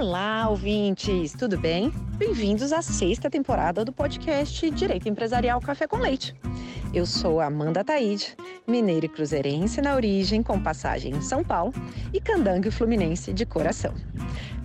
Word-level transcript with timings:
Olá, 0.00 0.48
ouvintes, 0.48 1.34
tudo 1.34 1.58
bem? 1.58 1.92
Bem-vindos 2.16 2.72
à 2.72 2.80
sexta 2.80 3.28
temporada 3.28 3.84
do 3.84 3.92
podcast 3.92 4.70
Direito 4.70 5.06
Empresarial 5.10 5.60
Café 5.60 5.86
com 5.86 5.98
Leite. 5.98 6.34
Eu 6.94 7.04
sou 7.04 7.38
Amanda 7.38 7.84
Taide, 7.84 8.34
mineira 8.66 9.04
e 9.04 9.08
cruzeirense 9.10 9.82
na 9.82 9.94
origem, 9.94 10.42
com 10.42 10.58
passagem 10.58 11.14
em 11.14 11.20
São 11.20 11.44
Paulo, 11.44 11.74
e 12.14 12.18
candangue 12.18 12.70
fluminense 12.70 13.30
de 13.34 13.44
coração. 13.44 13.92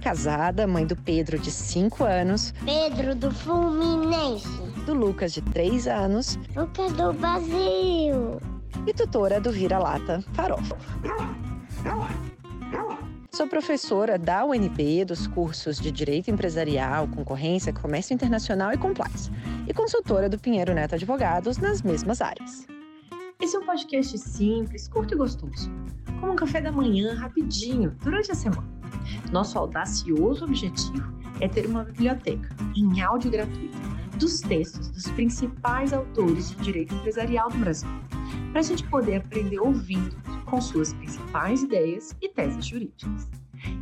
Casada, 0.01 0.65
mãe 0.65 0.85
do 0.85 0.95
Pedro, 0.95 1.37
de 1.37 1.51
5 1.51 2.05
anos. 2.05 2.53
Pedro 2.63 3.13
do 3.13 3.29
Fluminense. 3.29 4.47
Do 4.85 4.93
Lucas, 4.93 5.33
de 5.33 5.41
3 5.41 5.85
anos. 5.85 6.39
Lucas 6.55 6.93
do 6.93 7.11
Brasil. 7.11 8.39
E 8.87 8.93
tutora 8.93 9.41
do 9.41 9.51
Vira-Lata 9.51 10.23
Farofa. 10.31 10.77
Sou 13.35 13.47
professora 13.47 14.17
da 14.17 14.45
UNB 14.45 15.03
dos 15.03 15.27
cursos 15.27 15.77
de 15.77 15.91
Direito 15.91 16.31
Empresarial, 16.31 17.05
Concorrência, 17.09 17.73
Comércio 17.73 18.13
Internacional 18.13 18.71
e 18.71 18.77
Compliance, 18.77 19.29
e 19.67 19.73
consultora 19.73 20.29
do 20.29 20.39
Pinheiro 20.39 20.73
Neto 20.73 20.95
Advogados 20.95 21.57
nas 21.57 21.81
mesmas 21.81 22.21
áreas. 22.21 22.65
Esse 23.41 23.57
é 23.57 23.59
um 23.59 23.65
podcast 23.65 24.17
simples, 24.17 24.87
curto 24.87 25.15
e 25.15 25.17
gostoso, 25.17 25.69
como 26.21 26.31
um 26.31 26.35
café 26.37 26.61
da 26.61 26.71
manhã 26.71 27.13
rapidinho 27.13 27.91
durante 28.01 28.31
a 28.31 28.35
semana. 28.35 28.69
Nosso 29.33 29.59
audacioso 29.59 30.45
objetivo 30.45 31.13
é 31.41 31.49
ter 31.49 31.65
uma 31.65 31.83
biblioteca 31.83 32.55
em 32.73 33.01
áudio 33.01 33.29
gratuito 33.29 33.77
dos 34.17 34.39
textos 34.39 34.87
dos 34.87 35.09
principais 35.09 35.91
autores 35.91 36.51
de 36.51 36.63
direito 36.63 36.95
empresarial 36.95 37.49
do 37.49 37.57
Brasil, 37.57 37.89
para 38.53 38.61
a 38.61 38.63
gente 38.63 38.87
poder 38.87 39.17
aprender 39.17 39.59
ouvindo 39.59 40.15
com 40.45 40.61
suas 40.61 40.93
principais 40.93 41.63
ideias 41.63 42.15
e 42.21 42.29
teses 42.29 42.65
jurídicas. 42.65 43.27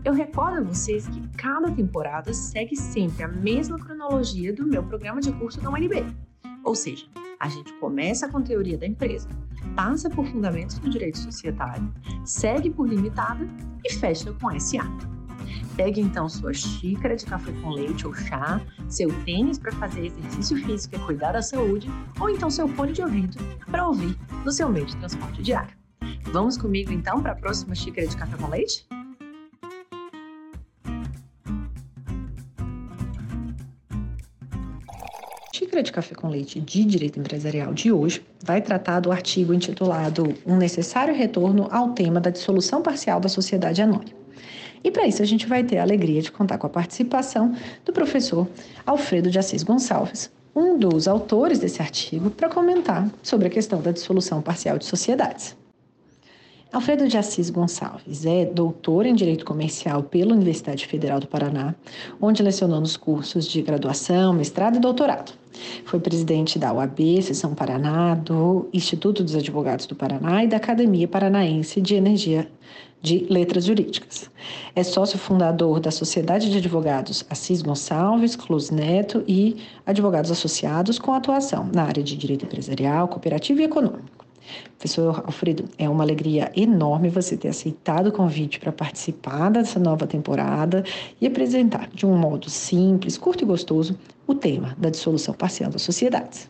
Eu 0.03 0.13
recordo 0.13 0.59
a 0.59 0.61
vocês 0.61 1.07
que 1.07 1.27
cada 1.37 1.71
temporada 1.71 2.33
segue 2.33 2.75
sempre 2.75 3.23
a 3.23 3.27
mesma 3.27 3.77
cronologia 3.77 4.53
do 4.53 4.65
meu 4.65 4.83
programa 4.83 5.21
de 5.21 5.31
curso 5.33 5.59
da 5.61 5.69
UNB. 5.69 6.05
Ou 6.63 6.75
seja, 6.75 7.05
a 7.39 7.49
gente 7.49 7.73
começa 7.73 8.29
com 8.29 8.41
teoria 8.41 8.77
da 8.77 8.87
empresa, 8.87 9.27
passa 9.75 10.09
por 10.09 10.25
fundamentos 10.25 10.79
do 10.79 10.89
direito 10.89 11.17
societário, 11.17 11.93
segue 12.23 12.69
por 12.69 12.87
limitada 12.87 13.45
e 13.83 13.93
fecha 13.93 14.31
com 14.33 14.57
SA. 14.59 14.85
Pegue 15.75 15.99
então 15.99 16.29
sua 16.29 16.53
xícara 16.53 17.15
de 17.15 17.25
café 17.25 17.51
com 17.61 17.71
leite 17.71 18.05
ou 18.07 18.13
chá, 18.13 18.61
seu 18.87 19.09
tênis 19.23 19.57
para 19.57 19.71
fazer 19.73 20.05
exercício 20.05 20.57
físico 20.65 20.95
e 20.95 20.99
cuidar 20.99 21.33
da 21.33 21.41
saúde, 21.41 21.89
ou 22.19 22.29
então 22.29 22.49
seu 22.49 22.67
fone 22.67 22.93
de 22.93 23.01
ouvido 23.01 23.37
para 23.69 23.87
ouvir 23.87 24.15
no 24.45 24.51
seu 24.51 24.69
meio 24.69 24.85
de 24.85 24.95
transporte 24.97 25.41
diário. 25.41 25.82
Vamos 26.31 26.57
comigo 26.57 26.91
então 26.91 27.21
para 27.21 27.33
a 27.33 27.35
próxima 27.35 27.75
xícara 27.75 28.07
de 28.07 28.17
café 28.17 28.37
com 28.37 28.47
leite? 28.47 28.87
Xícara 35.53 35.83
de 35.83 35.91
café 35.91 36.15
com 36.15 36.29
leite 36.29 36.59
de 36.59 36.83
direito 36.85 37.19
empresarial 37.19 37.73
de 37.73 37.91
hoje 37.91 38.25
vai 38.43 38.61
tratar 38.61 38.99
do 38.99 39.11
artigo 39.11 39.53
intitulado 39.53 40.33
Um 40.45 40.57
necessário 40.57 41.13
retorno 41.13 41.67
ao 41.71 41.93
tema 41.93 42.19
da 42.19 42.29
dissolução 42.29 42.81
parcial 42.81 43.19
da 43.19 43.29
sociedade 43.29 43.81
anônima. 43.81 44.17
E 44.83 44.91
para 44.91 45.07
isso 45.07 45.21
a 45.21 45.25
gente 45.25 45.47
vai 45.47 45.63
ter 45.63 45.77
a 45.77 45.83
alegria 45.83 46.21
de 46.21 46.31
contar 46.31 46.57
com 46.57 46.67
a 46.67 46.69
participação 46.69 47.55
do 47.85 47.93
professor 47.93 48.47
Alfredo 48.85 49.31
de 49.31 49.39
Assis 49.39 49.63
Gonçalves, 49.63 50.31
um 50.55 50.77
dos 50.77 51.07
autores 51.07 51.59
desse 51.59 51.81
artigo, 51.81 52.29
para 52.29 52.49
comentar 52.49 53.09
sobre 53.21 53.47
a 53.47 53.49
questão 53.49 53.81
da 53.81 53.91
dissolução 53.91 54.41
parcial 54.41 54.77
de 54.77 54.85
sociedades. 54.85 55.55
Alfredo 56.73 57.07
de 57.07 57.19
Assis 57.19 57.51
Gonçalves 57.51 58.25
é 58.25 58.45
doutor 58.45 59.05
em 59.05 59.13
Direito 59.13 59.45
Comercial 59.45 60.01
pela 60.01 60.33
Universidade 60.33 60.87
Federal 60.87 61.19
do 61.19 61.27
Paraná, 61.27 61.75
onde 62.19 62.41
lecionou 62.41 62.81
nos 62.81 62.97
cursos 62.97 63.47
de 63.47 63.61
graduação, 63.61 64.33
mestrado 64.33 64.77
e 64.77 64.79
doutorado. 64.79 65.33
Foi 65.85 65.99
presidente 65.99 66.57
da 66.57 66.73
UAB, 66.73 67.21
Seção 67.21 67.53
Paraná, 67.53 68.15
do 68.15 68.67
Instituto 68.73 69.23
dos 69.23 69.35
Advogados 69.35 69.85
do 69.85 69.95
Paraná 69.95 70.43
e 70.43 70.47
da 70.47 70.57
Academia 70.57 71.07
Paranaense 71.07 71.79
de 71.79 71.93
Energia 71.93 72.49
de 72.99 73.27
Letras 73.29 73.65
Jurídicas. 73.65 74.31
É 74.75 74.81
sócio 74.81 75.19
fundador 75.19 75.79
da 75.79 75.91
Sociedade 75.91 76.49
de 76.49 76.57
Advogados 76.57 77.23
Assis 77.29 77.61
Gonçalves, 77.61 78.35
Close 78.35 78.73
Neto 78.73 79.23
e 79.27 79.57
Advogados 79.85 80.31
Associados 80.31 80.97
com 80.97 81.13
atuação 81.13 81.69
na 81.71 81.83
área 81.83 82.01
de 82.01 82.17
Direito 82.17 82.45
Empresarial, 82.45 83.07
Cooperativo 83.07 83.61
e 83.61 83.65
Econômico. 83.65 84.12
Professor 84.77 85.23
Alfredo, 85.25 85.65
é 85.77 85.87
uma 85.87 86.03
alegria 86.03 86.51
enorme 86.55 87.09
você 87.09 87.37
ter 87.37 87.49
aceitado 87.49 88.07
o 88.07 88.11
convite 88.11 88.59
para 88.59 88.71
participar 88.71 89.49
dessa 89.49 89.79
nova 89.79 90.05
temporada 90.05 90.83
e 91.21 91.27
apresentar 91.27 91.89
de 91.93 92.05
um 92.05 92.15
modo 92.15 92.49
simples, 92.49 93.17
curto 93.17 93.43
e 93.43 93.47
gostoso 93.47 93.97
o 94.27 94.35
tema 94.35 94.75
da 94.77 94.89
dissolução 94.89 95.33
parcial 95.33 95.71
das 95.71 95.81
sociedades. 95.81 96.49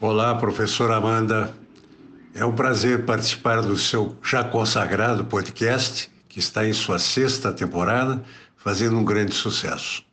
Olá, 0.00 0.34
professora 0.34 0.96
Amanda. 0.96 1.54
É 2.34 2.44
um 2.44 2.52
prazer 2.52 3.06
participar 3.06 3.62
do 3.62 3.78
seu 3.78 4.14
já 4.22 4.44
consagrado 4.44 5.24
podcast, 5.24 6.10
que 6.28 6.38
está 6.38 6.68
em 6.68 6.72
sua 6.74 6.98
sexta 6.98 7.50
temporada, 7.50 8.22
fazendo 8.56 8.98
um 8.98 9.04
grande 9.04 9.34
sucesso. 9.34 10.04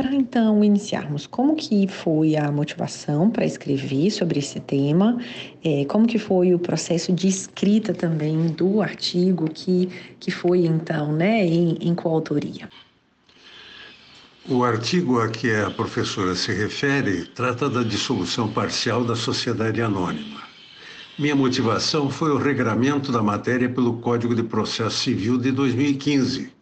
Para 0.00 0.14
então 0.14 0.64
iniciarmos, 0.64 1.26
como 1.26 1.54
que 1.54 1.86
foi 1.86 2.34
a 2.34 2.50
motivação 2.50 3.28
para 3.28 3.44
escrever 3.44 4.10
sobre 4.10 4.38
esse 4.38 4.58
tema? 4.58 5.18
É, 5.62 5.84
como 5.84 6.06
que 6.06 6.18
foi 6.18 6.54
o 6.54 6.58
processo 6.58 7.12
de 7.12 7.28
escrita 7.28 7.92
também 7.92 8.46
do 8.46 8.80
artigo 8.80 9.44
que, 9.52 9.90
que 10.18 10.30
foi 10.30 10.64
então, 10.64 11.12
né, 11.12 11.44
em, 11.44 11.76
em 11.82 11.94
coautoria? 11.94 12.66
O 14.48 14.64
artigo 14.64 15.20
a 15.20 15.28
que 15.28 15.54
a 15.54 15.70
professora 15.70 16.34
se 16.34 16.50
refere 16.50 17.26
trata 17.26 17.68
da 17.68 17.82
dissolução 17.82 18.48
parcial 18.50 19.04
da 19.04 19.14
sociedade 19.14 19.82
anônima. 19.82 20.40
Minha 21.18 21.36
motivação 21.36 22.08
foi 22.08 22.30
o 22.30 22.38
regramento 22.38 23.12
da 23.12 23.22
matéria 23.22 23.68
pelo 23.68 23.98
Código 23.98 24.34
de 24.34 24.44
Processo 24.44 24.96
Civil 24.96 25.36
de 25.36 25.52
2015 25.52 26.58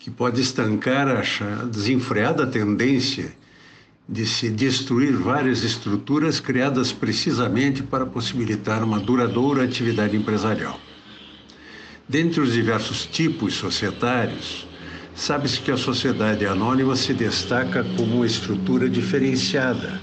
que 0.00 0.10
pode 0.10 0.40
estancar 0.40 1.06
a 1.08 1.64
desenfreada 1.66 2.46
tendência 2.46 3.36
de 4.08 4.24
se 4.24 4.48
destruir 4.48 5.12
várias 5.12 5.62
estruturas 5.62 6.40
criadas 6.40 6.90
precisamente 6.90 7.82
para 7.82 8.06
possibilitar 8.06 8.82
uma 8.82 8.98
duradoura 8.98 9.62
atividade 9.62 10.16
empresarial. 10.16 10.80
Dentre 12.08 12.40
os 12.40 12.54
diversos 12.54 13.04
tipos 13.04 13.52
societários, 13.52 14.66
sabe-se 15.14 15.60
que 15.60 15.70
a 15.70 15.76
sociedade 15.76 16.46
anônima 16.46 16.96
se 16.96 17.12
destaca 17.12 17.84
como 17.94 18.16
uma 18.16 18.26
estrutura 18.26 18.88
diferenciada, 18.88 20.00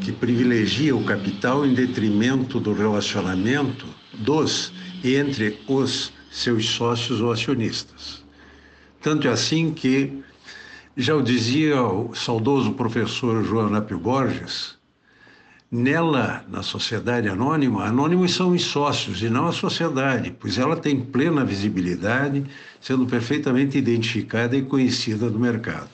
que 0.00 0.10
privilegia 0.10 0.96
o 0.96 1.04
capital 1.04 1.66
em 1.66 1.74
detrimento 1.74 2.58
do 2.58 2.72
relacionamento 2.72 3.86
dos 4.14 4.72
e 5.04 5.16
entre 5.16 5.60
os 5.68 6.10
seus 6.30 6.66
sócios 6.66 7.20
ou 7.20 7.30
acionistas. 7.30 8.22
Tanto 9.02 9.26
é 9.26 9.32
assim 9.32 9.72
que, 9.72 10.22
já 10.96 11.16
o 11.16 11.22
dizia 11.22 11.82
o 11.82 12.14
saudoso 12.14 12.72
professor 12.74 13.42
João 13.42 13.68
Napio 13.68 13.98
Borges, 13.98 14.76
nela, 15.68 16.44
na 16.48 16.62
sociedade 16.62 17.28
anônima, 17.28 17.84
anônimos 17.84 18.32
são 18.32 18.52
os 18.52 18.62
sócios 18.62 19.20
e 19.20 19.28
não 19.28 19.48
a 19.48 19.52
sociedade, 19.52 20.32
pois 20.38 20.56
ela 20.56 20.76
tem 20.76 21.00
plena 21.00 21.44
visibilidade, 21.44 22.44
sendo 22.80 23.04
perfeitamente 23.04 23.76
identificada 23.76 24.56
e 24.56 24.62
conhecida 24.62 25.28
do 25.28 25.38
mercado. 25.38 25.90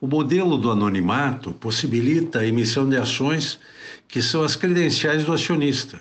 O 0.00 0.06
modelo 0.06 0.56
do 0.56 0.70
anonimato 0.70 1.52
possibilita 1.52 2.38
a 2.38 2.46
emissão 2.46 2.88
de 2.88 2.96
ações 2.96 3.58
que 4.08 4.22
são 4.22 4.42
as 4.42 4.56
credenciais 4.56 5.22
do 5.22 5.34
acionista, 5.34 6.00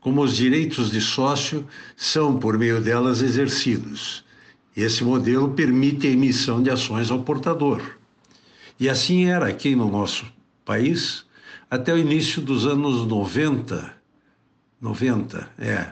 como 0.00 0.20
os 0.20 0.34
direitos 0.34 0.90
de 0.90 1.00
sócio 1.00 1.64
são, 1.96 2.40
por 2.40 2.58
meio 2.58 2.80
delas, 2.80 3.22
exercidos 3.22 4.26
esse 4.82 5.02
modelo 5.02 5.50
permite 5.50 6.06
a 6.06 6.10
emissão 6.10 6.62
de 6.62 6.70
ações 6.70 7.10
ao 7.10 7.22
portador. 7.22 7.82
E 8.78 8.88
assim 8.88 9.26
era 9.26 9.48
aqui 9.48 9.74
no 9.74 9.90
nosso 9.90 10.24
país 10.64 11.24
até 11.70 11.92
o 11.92 11.98
início 11.98 12.40
dos 12.40 12.66
anos 12.66 13.06
90, 13.06 13.92
90, 14.80 15.50
é, 15.58 15.88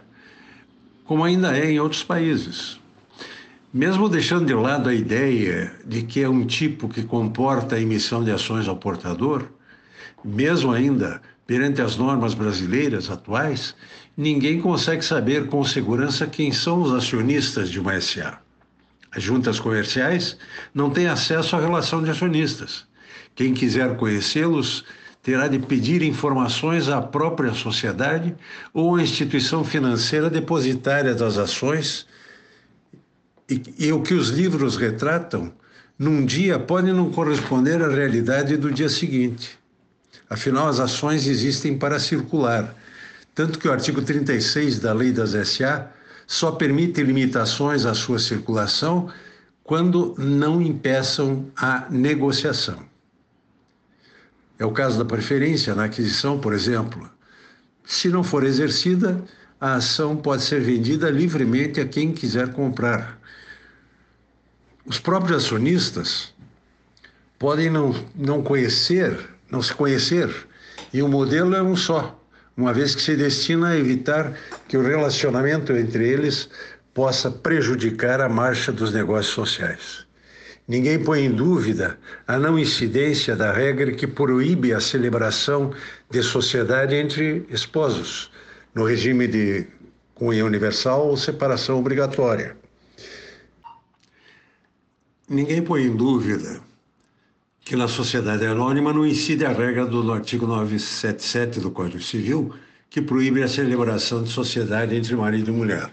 como 1.04 1.24
ainda 1.24 1.56
é 1.56 1.70
em 1.72 1.80
outros 1.80 2.04
países. 2.04 2.78
Mesmo 3.72 4.08
deixando 4.08 4.46
de 4.46 4.54
lado 4.54 4.88
a 4.88 4.94
ideia 4.94 5.72
de 5.84 6.02
que 6.02 6.22
é 6.22 6.28
um 6.28 6.46
tipo 6.46 6.88
que 6.88 7.02
comporta 7.02 7.76
a 7.76 7.80
emissão 7.80 8.22
de 8.22 8.30
ações 8.30 8.68
ao 8.68 8.76
portador, 8.76 9.48
mesmo 10.24 10.72
ainda 10.72 11.20
perante 11.46 11.82
as 11.82 11.96
normas 11.96 12.34
brasileiras 12.34 13.10
atuais, 13.10 13.74
ninguém 14.16 14.60
consegue 14.60 15.04
saber 15.04 15.48
com 15.48 15.62
segurança 15.62 16.26
quem 16.26 16.52
são 16.52 16.82
os 16.82 16.92
acionistas 16.92 17.68
de 17.68 17.78
uma 17.78 18.00
SA. 18.00 18.45
As 19.16 19.22
juntas 19.22 19.58
comerciais 19.58 20.36
não 20.74 20.90
têm 20.90 21.06
acesso 21.06 21.56
à 21.56 21.60
relação 21.60 22.02
de 22.02 22.10
acionistas. 22.10 22.84
Quem 23.34 23.54
quiser 23.54 23.96
conhecê-los 23.96 24.84
terá 25.22 25.48
de 25.48 25.58
pedir 25.58 26.02
informações 26.02 26.90
à 26.90 27.00
própria 27.00 27.54
sociedade 27.54 28.36
ou 28.74 28.94
à 28.94 29.02
instituição 29.02 29.64
financeira 29.64 30.28
depositária 30.28 31.14
das 31.14 31.38
ações. 31.38 32.06
E, 33.48 33.62
e 33.78 33.92
o 33.92 34.02
que 34.02 34.12
os 34.12 34.28
livros 34.28 34.76
retratam, 34.76 35.50
num 35.98 36.26
dia 36.26 36.58
pode 36.58 36.92
não 36.92 37.10
corresponder 37.10 37.82
à 37.82 37.88
realidade 37.88 38.54
do 38.58 38.70
dia 38.70 38.90
seguinte. 38.90 39.58
Afinal, 40.28 40.68
as 40.68 40.78
ações 40.78 41.26
existem 41.26 41.78
para 41.78 41.98
circular. 41.98 42.74
Tanto 43.34 43.58
que 43.58 43.66
o 43.66 43.72
artigo 43.72 44.02
36 44.02 44.78
da 44.78 44.92
Lei 44.92 45.10
das 45.10 45.30
SA 45.48 45.90
só 46.26 46.52
permite 46.52 47.02
limitações 47.02 47.84
à 47.86 47.94
sua 47.94 48.18
circulação 48.18 49.10
quando 49.62 50.14
não 50.18 50.60
impeçam 50.60 51.50
a 51.56 51.86
negociação. 51.90 52.84
É 54.58 54.64
o 54.64 54.72
caso 54.72 54.98
da 54.98 55.04
preferência 55.04 55.74
na 55.74 55.84
aquisição, 55.84 56.38
por 56.38 56.52
exemplo. 56.52 57.08
Se 57.84 58.08
não 58.08 58.24
for 58.24 58.44
exercida, 58.44 59.22
a 59.60 59.74
ação 59.74 60.16
pode 60.16 60.42
ser 60.42 60.60
vendida 60.60 61.10
livremente 61.10 61.80
a 61.80 61.86
quem 61.86 62.12
quiser 62.12 62.52
comprar. 62.52 63.18
Os 64.84 64.98
próprios 64.98 65.44
acionistas 65.44 66.32
podem 67.38 67.68
não, 67.68 67.94
não 68.14 68.42
conhecer, 68.42 69.28
não 69.50 69.60
se 69.60 69.74
conhecer, 69.74 70.30
e 70.92 71.02
o 71.02 71.08
modelo 71.08 71.54
é 71.54 71.62
um 71.62 71.76
só, 71.76 72.15
uma 72.56 72.72
vez 72.72 72.94
que 72.94 73.02
se 73.02 73.16
destina 73.16 73.68
a 73.68 73.76
evitar 73.76 74.34
que 74.66 74.76
o 74.76 74.82
relacionamento 74.82 75.72
entre 75.72 76.08
eles 76.08 76.48
possa 76.94 77.30
prejudicar 77.30 78.20
a 78.20 78.28
marcha 78.28 78.72
dos 78.72 78.92
negócios 78.92 79.34
sociais. 79.34 80.06
Ninguém 80.66 80.98
põe 80.98 81.24
em 81.26 81.30
dúvida 81.30 81.98
a 82.26 82.38
não 82.38 82.58
incidência 82.58 83.36
da 83.36 83.52
regra 83.52 83.92
que 83.92 84.06
proíbe 84.06 84.72
a 84.72 84.80
celebração 84.80 85.72
de 86.10 86.22
sociedade 86.22 86.94
entre 86.94 87.46
esposos, 87.50 88.32
no 88.74 88.84
regime 88.84 89.28
de 89.28 89.66
cunha 90.14 90.44
universal 90.44 91.08
ou 91.08 91.16
separação 91.16 91.78
obrigatória. 91.78 92.56
Ninguém 95.28 95.62
põe 95.62 95.84
em 95.84 95.94
dúvida 95.94 96.60
que 97.66 97.74
na 97.74 97.88
sociedade 97.88 98.46
anônima 98.46 98.92
não 98.92 99.04
incide 99.04 99.44
a 99.44 99.52
regra 99.52 99.84
do 99.84 100.12
artigo 100.12 100.46
977 100.46 101.58
do 101.58 101.72
Código 101.72 102.00
Civil, 102.00 102.54
que 102.88 103.02
proíbe 103.02 103.42
a 103.42 103.48
celebração 103.48 104.22
de 104.22 104.30
sociedade 104.30 104.94
entre 104.94 105.16
marido 105.16 105.50
e 105.50 105.52
mulher. 105.52 105.90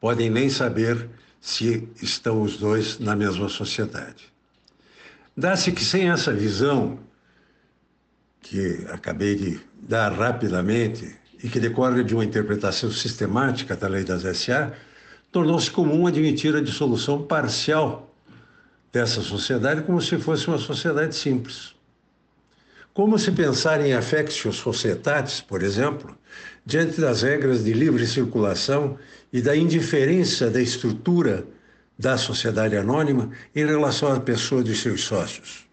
Podem 0.00 0.30
nem 0.30 0.48
saber 0.48 1.06
se 1.38 1.86
estão 2.00 2.40
os 2.40 2.56
dois 2.56 2.98
na 2.98 3.14
mesma 3.14 3.50
sociedade. 3.50 4.32
Dá-se 5.36 5.70
que 5.70 5.84
sem 5.84 6.08
essa 6.08 6.32
visão, 6.32 6.98
que 8.40 8.86
acabei 8.88 9.34
de 9.34 9.60
dar 9.82 10.12
rapidamente 10.14 11.14
e 11.42 11.48
que 11.50 11.60
decorre 11.60 12.02
de 12.02 12.14
uma 12.14 12.24
interpretação 12.24 12.90
sistemática 12.90 13.76
da 13.76 13.86
lei 13.86 14.02
das 14.02 14.22
SA, 14.34 14.72
tornou-se 15.30 15.70
comum 15.70 16.06
admitir 16.06 16.56
a 16.56 16.62
dissolução 16.62 17.22
parcial 17.22 18.13
dessa 18.94 19.20
sociedade 19.22 19.82
como 19.82 20.00
se 20.00 20.16
fosse 20.18 20.46
uma 20.46 20.56
sociedade 20.56 21.16
simples. 21.16 21.74
Como 22.94 23.18
se 23.18 23.32
pensar 23.32 23.84
em 23.84 23.92
affectio 23.92 24.52
societatis, 24.52 25.40
por 25.40 25.64
exemplo, 25.64 26.16
diante 26.64 27.00
das 27.00 27.22
regras 27.22 27.64
de 27.64 27.72
livre 27.72 28.06
circulação 28.06 28.96
e 29.32 29.42
da 29.42 29.56
indiferença 29.56 30.48
da 30.48 30.62
estrutura 30.62 31.44
da 31.98 32.16
sociedade 32.16 32.76
anônima 32.76 33.30
em 33.52 33.66
relação 33.66 34.12
à 34.12 34.20
pessoa 34.20 34.62
de 34.62 34.76
seus 34.76 35.02
sócios, 35.02 35.66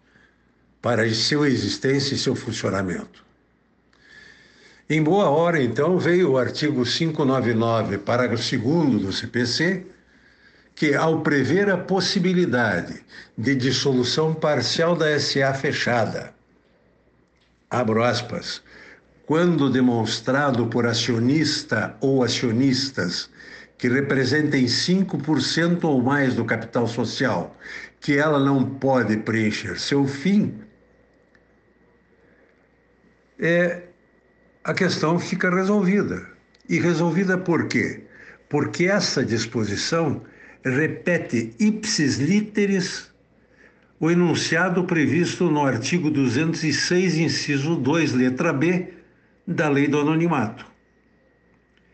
para 0.80 1.08
sua 1.14 1.48
existência 1.48 2.16
e 2.16 2.18
seu 2.18 2.34
funcionamento. 2.34 3.24
Em 4.90 5.00
boa 5.00 5.30
hora, 5.30 5.62
então, 5.62 5.96
veio 5.96 6.32
o 6.32 6.38
artigo 6.38 6.84
599, 6.84 7.98
parágrafo 7.98 8.58
2 8.58 9.00
do 9.00 9.12
CPC, 9.12 9.86
que, 10.74 10.94
ao 10.94 11.20
prever 11.20 11.70
a 11.70 11.78
possibilidade 11.78 13.04
de 13.36 13.54
dissolução 13.54 14.34
parcial 14.34 14.96
da 14.96 15.18
SA 15.18 15.54
fechada, 15.54 16.34
abro 17.70 18.02
aspas, 18.02 18.62
quando 19.26 19.70
demonstrado 19.70 20.66
por 20.66 20.86
acionista 20.86 21.96
ou 22.00 22.22
acionistas 22.22 23.30
que 23.78 23.88
representem 23.88 24.66
5% 24.66 25.84
ou 25.84 26.02
mais 26.02 26.34
do 26.34 26.44
capital 26.44 26.86
social, 26.86 27.56
que 28.00 28.16
ela 28.16 28.38
não 28.38 28.64
pode 28.64 29.16
preencher 29.18 29.78
seu 29.78 30.06
fim, 30.06 30.60
é, 33.38 33.82
a 34.62 34.72
questão 34.72 35.18
fica 35.18 35.50
resolvida. 35.50 36.26
E 36.68 36.78
resolvida 36.78 37.36
por 37.36 37.66
quê? 37.66 38.04
Porque 38.48 38.84
essa 38.84 39.24
disposição 39.24 40.22
repete 40.64 41.54
ipsis 41.58 42.18
literis 42.18 43.10
o 43.98 44.10
enunciado 44.10 44.84
previsto 44.84 45.50
no 45.50 45.64
artigo 45.64 46.10
206, 46.10 47.18
inciso 47.18 47.76
2, 47.76 48.12
letra 48.14 48.52
B, 48.52 48.88
da 49.46 49.68
Lei 49.68 49.86
do 49.86 50.00
Anonimato 50.00 50.72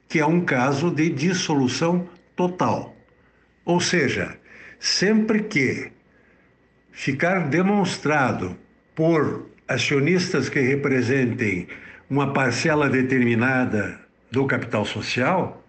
que 0.08 0.18
é 0.18 0.26
um 0.26 0.40
caso 0.40 0.90
de 0.90 1.10
dissolução 1.10 2.08
total. 2.34 2.96
Ou 3.64 3.78
seja, 3.78 4.38
sempre 4.80 5.42
que 5.42 5.92
ficar 6.90 7.48
demonstrado 7.48 8.56
por 8.94 9.50
acionistas 9.68 10.48
que 10.48 10.60
representem 10.60 11.68
uma 12.08 12.32
parcela 12.32 12.88
determinada 12.88 14.00
do 14.30 14.46
capital 14.46 14.84
social, 14.84 15.62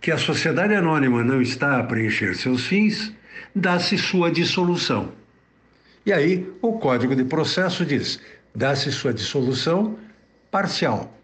que 0.00 0.10
a 0.10 0.18
sociedade 0.18 0.74
anônima 0.74 1.24
não 1.24 1.42
está 1.42 1.78
a 1.78 1.84
preencher 1.84 2.34
seus 2.34 2.66
fins, 2.66 3.12
dá-se 3.54 3.98
sua 3.98 4.30
dissolução. 4.30 5.12
E 6.06 6.12
aí 6.12 6.50
o 6.62 6.78
Código 6.78 7.14
de 7.14 7.24
Processo 7.24 7.84
diz: 7.84 8.20
dá-se 8.54 8.90
sua 8.92 9.12
dissolução 9.12 9.98
parcial. 10.50 11.14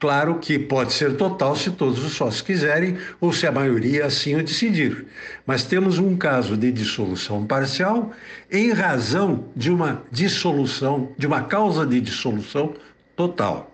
Claro 0.00 0.38
que 0.38 0.58
pode 0.58 0.92
ser 0.92 1.16
total 1.16 1.56
se 1.56 1.70
todos 1.70 2.04
os 2.04 2.12
sócios 2.12 2.42
quiserem 2.42 2.98
ou 3.20 3.32
se 3.32 3.46
a 3.46 3.52
maioria 3.52 4.04
assim 4.04 4.34
o 4.34 4.42
decidir. 4.42 5.06
Mas 5.46 5.64
temos 5.64 5.98
um 5.98 6.14
caso 6.14 6.58
de 6.58 6.70
dissolução 6.70 7.46
parcial 7.46 8.12
em 8.50 8.70
razão 8.72 9.48
de 9.56 9.70
uma 9.70 10.02
dissolução, 10.10 11.12
de 11.16 11.26
uma 11.26 11.44
causa 11.44 11.86
de 11.86 12.00
dissolução 12.02 12.74
total. 13.16 13.72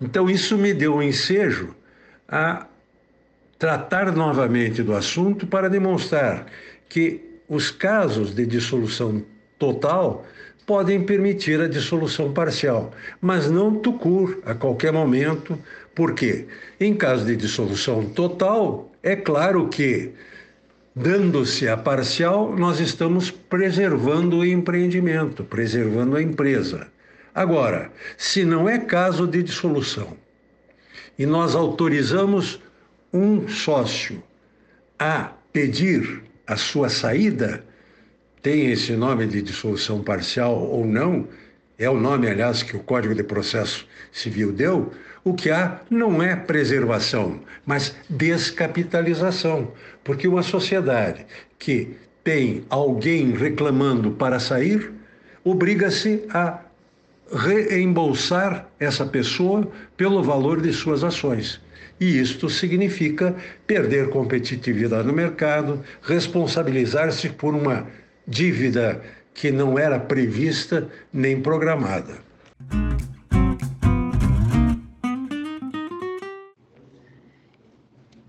Então 0.00 0.28
isso 0.28 0.58
me 0.58 0.74
deu 0.74 0.96
um 0.96 1.02
ensejo 1.02 1.72
a 2.26 2.66
tratar 3.62 4.10
novamente 4.10 4.82
do 4.82 4.92
assunto 4.92 5.46
para 5.46 5.70
demonstrar 5.70 6.46
que 6.88 7.20
os 7.48 7.70
casos 7.70 8.34
de 8.34 8.44
dissolução 8.44 9.22
total 9.56 10.26
podem 10.66 11.04
permitir 11.04 11.60
a 11.60 11.68
dissolução 11.68 12.32
parcial, 12.32 12.90
mas 13.20 13.48
não 13.48 13.76
tucur 13.76 14.40
a 14.44 14.52
qualquer 14.52 14.92
momento. 14.92 15.56
Por 15.94 16.12
quê? 16.12 16.48
Em 16.80 16.92
caso 16.92 17.24
de 17.24 17.36
dissolução 17.36 18.04
total, 18.06 18.90
é 19.00 19.14
claro 19.14 19.68
que, 19.68 20.10
dando-se 20.92 21.68
a 21.68 21.76
parcial, 21.76 22.56
nós 22.56 22.80
estamos 22.80 23.30
preservando 23.30 24.38
o 24.38 24.44
empreendimento, 24.44 25.44
preservando 25.44 26.16
a 26.16 26.22
empresa. 26.22 26.88
Agora, 27.32 27.92
se 28.16 28.44
não 28.44 28.68
é 28.68 28.76
caso 28.76 29.24
de 29.24 29.40
dissolução 29.40 30.16
e 31.16 31.24
nós 31.24 31.54
autorizamos 31.54 32.60
um 33.12 33.48
sócio 33.48 34.22
a 34.98 35.32
pedir 35.52 36.22
a 36.46 36.56
sua 36.56 36.88
saída, 36.88 37.64
tem 38.40 38.72
esse 38.72 38.92
nome 38.92 39.26
de 39.26 39.42
dissolução 39.42 40.02
parcial 40.02 40.58
ou 40.58 40.86
não, 40.86 41.28
é 41.78 41.88
o 41.88 41.98
nome, 41.98 42.28
aliás, 42.28 42.62
que 42.62 42.76
o 42.76 42.80
Código 42.80 43.14
de 43.14 43.22
Processo 43.22 43.86
Civil 44.12 44.52
deu, 44.52 44.92
o 45.24 45.34
que 45.34 45.50
há 45.50 45.80
não 45.90 46.22
é 46.22 46.34
preservação, 46.34 47.40
mas 47.64 47.94
descapitalização. 48.08 49.72
Porque 50.02 50.26
uma 50.26 50.42
sociedade 50.42 51.26
que 51.58 51.96
tem 52.24 52.64
alguém 52.68 53.32
reclamando 53.32 54.12
para 54.12 54.38
sair, 54.38 54.92
obriga-se 55.44 56.24
a 56.30 56.60
reembolsar 57.32 58.68
essa 58.78 59.06
pessoa 59.06 59.66
pelo 59.96 60.22
valor 60.22 60.60
de 60.60 60.72
suas 60.72 61.02
ações. 61.02 61.60
E 62.00 62.18
isto 62.18 62.48
significa 62.48 63.34
perder 63.66 64.10
competitividade 64.10 65.06
no 65.06 65.12
mercado, 65.12 65.82
responsabilizar-se 66.02 67.28
por 67.30 67.54
uma 67.54 67.86
dívida 68.26 69.02
que 69.34 69.50
não 69.50 69.78
era 69.78 69.98
prevista 69.98 70.88
nem 71.12 71.40
programada. 71.40 72.18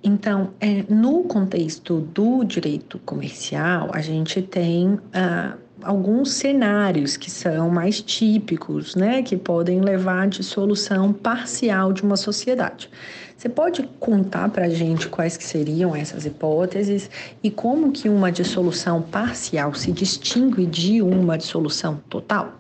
Então, 0.04 0.54
é, 0.60 0.84
no 0.90 1.24
contexto 1.24 2.00
do 2.00 2.44
direito 2.44 3.00
comercial, 3.00 3.90
a 3.94 4.02
gente 4.02 4.42
tem 4.42 5.00
ah, 5.14 5.58
alguns 5.84 6.32
cenários 6.32 7.18
que 7.18 7.30
são 7.30 7.70
mais 7.70 8.02
típicos, 8.02 8.96
né, 8.96 9.22
que 9.22 9.38
podem 9.38 9.82
levar 9.82 10.24
à 10.24 10.26
dissolução 10.26 11.12
parcial 11.12 11.92
de 11.94 12.02
uma 12.02 12.18
sociedade. 12.18 12.90
Você 13.38 13.50
pode 13.50 13.84
contar 14.00 14.50
para 14.50 14.66
a 14.66 14.70
gente 14.70 15.10
quais 15.10 15.36
que 15.36 15.44
seriam 15.44 15.96
essas 15.96 16.26
hipóteses 16.26 17.10
e 17.44 17.52
como 17.52 17.92
que 17.92 18.08
uma 18.08 18.32
dissolução 18.32 19.02
parcial 19.02 19.74
se 19.74 19.92
distingue 19.92 20.66
de 20.66 21.02
uma 21.02 21.38
dissolução 21.38 22.02
total? 22.10 22.54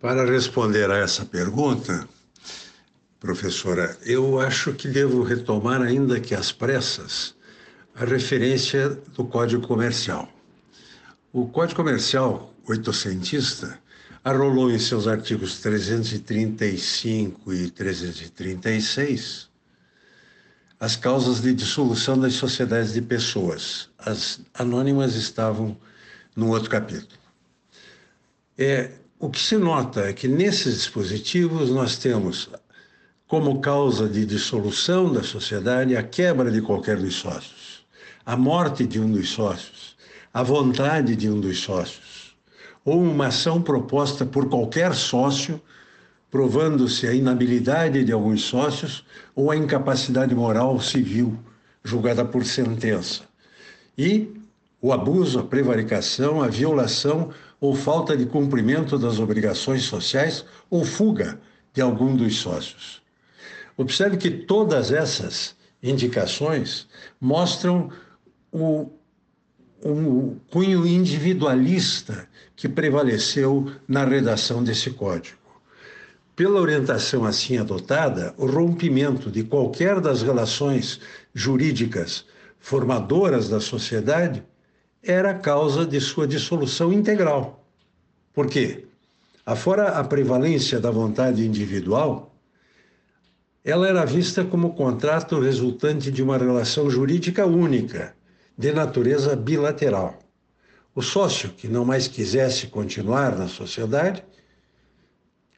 Para 0.00 0.24
responder 0.24 0.90
a 0.90 0.98
essa 0.98 1.24
pergunta, 1.24 2.08
professora, 3.20 3.96
eu 4.04 4.40
acho 4.40 4.72
que 4.72 4.88
devo 4.88 5.22
retomar, 5.22 5.80
ainda 5.80 6.18
que 6.18 6.34
às 6.34 6.50
pressas, 6.50 7.34
a 7.94 8.04
referência 8.04 8.90
do 9.16 9.24
Código 9.24 9.66
Comercial. 9.66 10.28
O 11.36 11.48
Código 11.48 11.78
Comercial 11.78 12.54
oitocentista 12.64 13.76
arrolou 14.22 14.70
em 14.70 14.78
seus 14.78 15.08
artigos 15.08 15.58
335 15.58 17.52
e 17.52 17.72
336 17.72 19.48
as 20.78 20.94
causas 20.94 21.40
de 21.40 21.52
dissolução 21.52 22.16
das 22.16 22.34
sociedades 22.34 22.92
de 22.92 23.02
pessoas. 23.02 23.88
As 23.98 24.42
anônimas 24.54 25.16
estavam 25.16 25.76
no 26.36 26.50
outro 26.50 26.70
capítulo. 26.70 27.18
É, 28.56 28.92
o 29.18 29.28
que 29.28 29.40
se 29.40 29.56
nota 29.56 30.02
é 30.02 30.12
que 30.12 30.28
nesses 30.28 30.74
dispositivos 30.74 31.68
nós 31.68 31.96
temos 31.96 32.48
como 33.26 33.60
causa 33.60 34.08
de 34.08 34.24
dissolução 34.24 35.12
da 35.12 35.24
sociedade 35.24 35.96
a 35.96 36.02
quebra 36.04 36.48
de 36.48 36.62
qualquer 36.62 36.96
dos 36.96 37.16
sócios, 37.16 37.84
a 38.24 38.36
morte 38.36 38.86
de 38.86 39.00
um 39.00 39.10
dos 39.10 39.30
sócios, 39.30 39.93
a 40.34 40.42
vontade 40.42 41.14
de 41.14 41.30
um 41.30 41.38
dos 41.38 41.60
sócios, 41.60 42.34
ou 42.84 43.00
uma 43.00 43.28
ação 43.28 43.62
proposta 43.62 44.26
por 44.26 44.48
qualquer 44.48 44.92
sócio, 44.92 45.62
provando-se 46.28 47.06
a 47.06 47.14
inabilidade 47.14 48.02
de 48.02 48.10
alguns 48.10 48.42
sócios 48.42 49.06
ou 49.32 49.52
a 49.52 49.56
incapacidade 49.56 50.34
moral 50.34 50.80
civil, 50.80 51.38
julgada 51.84 52.24
por 52.24 52.44
sentença. 52.44 53.22
E 53.96 54.28
o 54.82 54.92
abuso, 54.92 55.38
a 55.38 55.44
prevaricação, 55.44 56.42
a 56.42 56.48
violação 56.48 57.30
ou 57.60 57.76
falta 57.76 58.16
de 58.16 58.26
cumprimento 58.26 58.98
das 58.98 59.20
obrigações 59.20 59.84
sociais 59.84 60.44
ou 60.68 60.84
fuga 60.84 61.40
de 61.72 61.80
algum 61.80 62.16
dos 62.16 62.38
sócios. 62.38 63.00
Observe 63.76 64.16
que 64.16 64.30
todas 64.30 64.90
essas 64.90 65.54
indicações 65.80 66.88
mostram 67.20 67.88
o, 68.50 68.90
o 69.84 70.36
cunho 70.50 70.86
individualista 70.86 72.26
que 72.56 72.66
prevaleceu 72.66 73.70
na 73.86 74.02
redação 74.02 74.64
desse 74.64 74.90
código. 74.90 75.36
Pela 76.34 76.58
orientação 76.58 77.24
assim 77.26 77.58
adotada, 77.58 78.34
o 78.38 78.46
rompimento 78.46 79.30
de 79.30 79.44
qualquer 79.44 80.00
das 80.00 80.22
relações 80.22 81.00
jurídicas 81.34 82.24
formadoras 82.58 83.48
da 83.50 83.60
sociedade 83.60 84.42
era 85.02 85.34
causa 85.34 85.84
de 85.84 86.00
sua 86.00 86.26
dissolução 86.26 86.90
integral. 86.90 87.68
Por 88.32 88.46
quê? 88.46 88.86
Afora 89.44 89.88
a 89.88 90.02
prevalência 90.02 90.80
da 90.80 90.90
vontade 90.90 91.46
individual, 91.46 92.34
ela 93.62 93.86
era 93.86 94.06
vista 94.06 94.42
como 94.44 94.74
contrato 94.74 95.38
resultante 95.38 96.10
de 96.10 96.22
uma 96.22 96.38
relação 96.38 96.88
jurídica 96.88 97.44
única, 97.44 98.16
de 98.56 98.72
natureza 98.72 99.34
bilateral. 99.34 100.18
O 100.94 101.02
sócio 101.02 101.50
que 101.50 101.66
não 101.66 101.84
mais 101.84 102.06
quisesse 102.06 102.68
continuar 102.68 103.36
na 103.36 103.48
sociedade, 103.48 104.24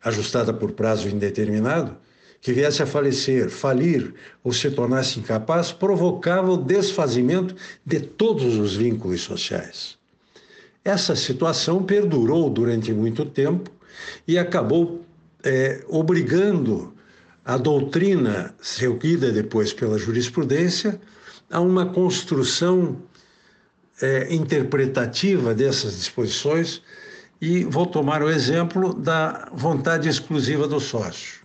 ajustada 0.03 0.53
por 0.53 0.73
prazo 0.73 1.09
indeterminado, 1.09 1.97
que 2.41 2.53
viesse 2.53 2.83
a 2.83 2.87
falecer, 2.87 3.50
falir 3.50 4.15
ou 4.43 4.53
se 4.53 4.71
tornasse 4.71 5.19
incapaz, 5.19 5.73
provocava 5.73 6.53
o 6.53 6.57
desfazimento 6.57 7.57
de 7.85 8.00
todos 8.00 8.57
os 8.57 8.76
vínculos 8.76 9.23
sociais. 9.23 9.99
Essa 10.85 11.17
situação 11.17 11.83
perdurou 11.83 12.49
durante 12.49 12.93
muito 12.93 13.26
tempo 13.26 13.71
e 14.29 14.38
acabou 14.38 15.05
é, 15.43 15.85
obrigando 15.88 16.95
a 17.45 17.57
doutrina, 17.57 18.55
seguida 18.61 19.33
depois 19.33 19.73
pela 19.73 19.99
jurisprudência, 19.99 21.00
a 21.50 21.61
uma 21.61 21.87
construção 21.87 23.00
é, 24.00 24.33
interpretativa 24.35 25.55
dessas 25.55 25.97
disposições 25.97 26.83
e 27.41 27.65
vou 27.65 27.87
tomar 27.87 28.23
o 28.23 28.31
exemplo 28.31 28.95
da 28.95 29.49
vontade 29.53 30.09
exclusiva 30.09 30.67
do 30.67 30.81
sócio. 30.81 31.41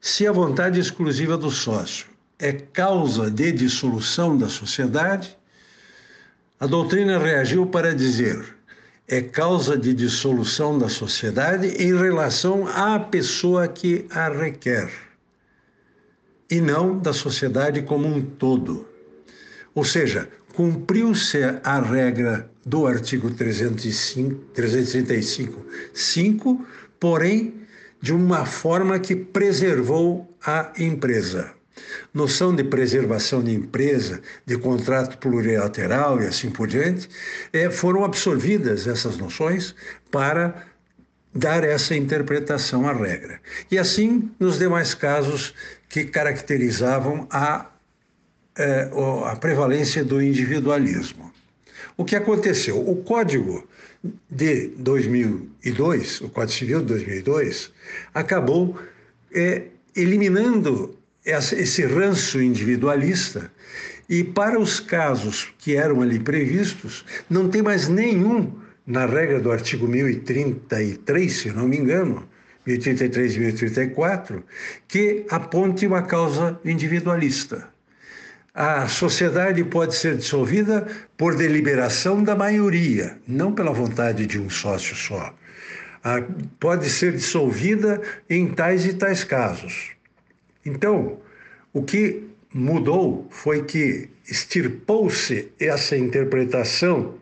Se 0.00 0.26
a 0.26 0.32
vontade 0.32 0.80
exclusiva 0.80 1.36
do 1.36 1.50
sócio 1.50 2.06
é 2.38 2.52
causa 2.52 3.30
de 3.30 3.52
dissolução 3.52 4.36
da 4.36 4.48
sociedade, 4.48 5.36
a 6.58 6.66
doutrina 6.66 7.18
reagiu 7.18 7.66
para 7.66 7.94
dizer 7.94 8.60
é 9.10 9.20
causa 9.20 9.76
de 9.76 9.92
dissolução 9.92 10.78
da 10.78 10.88
sociedade 10.88 11.66
em 11.66 11.96
relação 11.96 12.68
à 12.68 12.96
pessoa 13.00 13.66
que 13.66 14.06
a 14.08 14.28
requer, 14.28 14.88
e 16.48 16.60
não 16.60 16.96
da 16.96 17.12
sociedade 17.12 17.82
como 17.82 18.06
um 18.06 18.22
todo. 18.22 18.86
Ou 19.74 19.84
seja, 19.84 20.28
cumpriu-se 20.54 21.38
a 21.62 21.80
regra 21.80 22.50
do 22.64 22.86
artigo 22.86 23.30
305, 23.30 24.34
335, 24.54 25.66
5, 25.94 26.66
porém 26.98 27.54
de 28.02 28.12
uma 28.12 28.46
forma 28.46 28.98
que 28.98 29.14
preservou 29.14 30.36
a 30.44 30.72
empresa 30.78 31.54
noção 32.12 32.54
de 32.54 32.64
preservação 32.64 33.42
de 33.42 33.54
empresa, 33.54 34.20
de 34.44 34.56
contrato 34.58 35.18
plurilateral 35.18 36.20
e 36.20 36.26
assim 36.26 36.50
por 36.50 36.66
diante, 36.66 37.08
é, 37.52 37.70
foram 37.70 38.04
absorvidas 38.04 38.86
essas 38.86 39.16
noções 39.16 39.74
para 40.10 40.66
dar 41.32 41.62
essa 41.62 41.94
interpretação 41.94 42.88
à 42.88 42.92
regra. 42.92 43.40
E 43.70 43.78
assim 43.78 44.30
nos 44.38 44.58
demais 44.58 44.94
casos 44.94 45.54
que 45.88 46.04
caracterizavam 46.04 47.26
a, 47.30 47.66
é, 48.60 48.90
a 49.24 49.36
prevalência 49.36 50.04
do 50.04 50.20
individualismo. 50.22 51.32
O 51.96 52.04
que 52.04 52.14
aconteceu? 52.14 52.78
O 52.78 52.96
Código 52.96 53.66
de 54.30 54.68
2002, 54.76 56.20
o 56.20 56.28
Código 56.28 56.58
Civil 56.58 56.80
de 56.80 56.86
2002, 56.86 57.72
acabou 58.14 58.78
é, 59.34 59.64
eliminando 59.96 60.96
esse 61.24 61.84
ranço 61.86 62.40
individualista 62.40 63.50
e 64.08 64.24
para 64.24 64.58
os 64.58 64.80
casos 64.80 65.52
que 65.58 65.76
eram 65.76 66.02
ali 66.02 66.18
previstos, 66.18 67.04
não 67.28 67.48
tem 67.48 67.62
mais 67.62 67.88
nenhum 67.88 68.52
na 68.86 69.06
regra 69.06 69.38
do 69.38 69.52
artigo 69.52 69.86
1033, 69.86 71.32
se 71.32 71.50
não 71.50 71.68
me 71.68 71.76
engano, 71.78 72.28
1033 72.66 73.36
e 73.36 73.38
1034, 73.38 74.44
que 74.88 75.24
aponte 75.30 75.86
uma 75.86 76.02
causa 76.02 76.58
individualista. 76.64 77.69
A 78.54 78.88
sociedade 78.88 79.62
pode 79.62 79.94
ser 79.94 80.16
dissolvida 80.16 80.86
por 81.16 81.36
deliberação 81.36 82.22
da 82.22 82.34
maioria, 82.34 83.16
não 83.26 83.52
pela 83.54 83.72
vontade 83.72 84.26
de 84.26 84.40
um 84.40 84.50
sócio 84.50 84.96
só. 84.96 85.32
pode 86.58 86.88
ser 86.88 87.12
dissolvida 87.12 88.00
em 88.28 88.48
tais 88.48 88.86
e 88.86 88.94
tais 88.94 89.22
casos. 89.22 89.90
Então, 90.64 91.20
o 91.72 91.82
que 91.82 92.24
mudou 92.52 93.28
foi 93.30 93.64
que 93.64 94.08
extirpou-se 94.28 95.52
essa 95.60 95.96
interpretação 95.96 97.14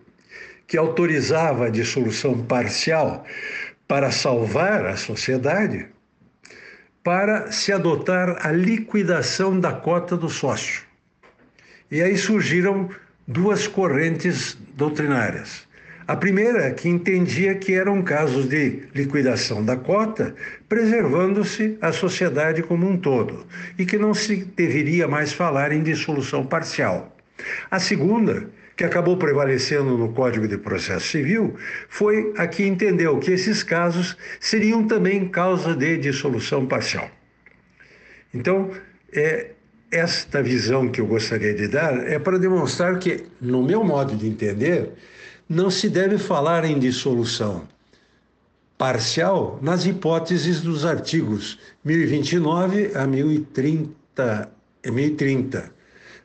que 0.66 0.76
autorizava 0.76 1.66
a 1.66 1.70
dissolução 1.70 2.42
parcial 2.44 3.24
para 3.86 4.10
salvar 4.10 4.86
a 4.86 4.96
sociedade, 4.96 5.86
para 7.02 7.50
se 7.50 7.72
adotar 7.72 8.46
a 8.46 8.52
liquidação 8.52 9.58
da 9.58 9.72
cota 9.72 10.16
do 10.16 10.28
sócio. 10.28 10.87
E 11.90 12.02
aí 12.02 12.16
surgiram 12.16 12.90
duas 13.26 13.66
correntes 13.66 14.56
doutrinárias. 14.74 15.66
A 16.06 16.16
primeira, 16.16 16.70
que 16.72 16.88
entendia 16.88 17.54
que 17.54 17.74
eram 17.74 18.00
casos 18.00 18.48
de 18.48 18.84
liquidação 18.94 19.62
da 19.62 19.76
cota, 19.76 20.34
preservando-se 20.66 21.76
a 21.82 21.92
sociedade 21.92 22.62
como 22.62 22.88
um 22.88 22.96
todo, 22.96 23.46
e 23.78 23.84
que 23.84 23.98
não 23.98 24.14
se 24.14 24.36
deveria 24.36 25.06
mais 25.06 25.34
falar 25.34 25.70
em 25.70 25.82
dissolução 25.82 26.46
parcial. 26.46 27.14
A 27.70 27.78
segunda, 27.78 28.48
que 28.74 28.84
acabou 28.84 29.18
prevalecendo 29.18 29.98
no 29.98 30.12
Código 30.12 30.48
de 30.48 30.56
Processo 30.56 31.08
Civil, 31.08 31.56
foi 31.90 32.32
a 32.38 32.46
que 32.46 32.66
entendeu 32.66 33.18
que 33.18 33.32
esses 33.32 33.62
casos 33.62 34.16
seriam 34.40 34.86
também 34.86 35.28
causa 35.28 35.74
de 35.74 35.98
dissolução 35.98 36.64
parcial. 36.64 37.10
Então, 38.32 38.70
é, 39.12 39.50
esta 39.90 40.42
visão 40.42 40.90
que 40.90 41.00
eu 41.00 41.06
gostaria 41.06 41.54
de 41.54 41.68
dar 41.68 42.06
é 42.06 42.18
para 42.18 42.38
demonstrar 42.38 42.98
que, 42.98 43.26
no 43.40 43.62
meu 43.62 43.82
modo 43.82 44.16
de 44.16 44.26
entender, 44.26 44.92
não 45.48 45.70
se 45.70 45.88
deve 45.88 46.18
falar 46.18 46.64
em 46.64 46.78
dissolução 46.78 47.66
parcial 48.76 49.58
nas 49.60 49.86
hipóteses 49.86 50.60
dos 50.60 50.84
artigos 50.84 51.58
1029 51.84 52.92
a 52.94 53.06
1030, 53.06 54.50
1030 54.84 55.72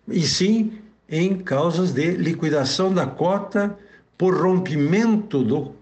e 0.08 0.22
sim 0.22 0.80
em 1.10 1.38
causas 1.38 1.92
de 1.92 2.12
liquidação 2.12 2.94
da 2.94 3.08
cota 3.08 3.78
por 4.18 4.40
rompimento 4.40 5.44
do 5.44 5.74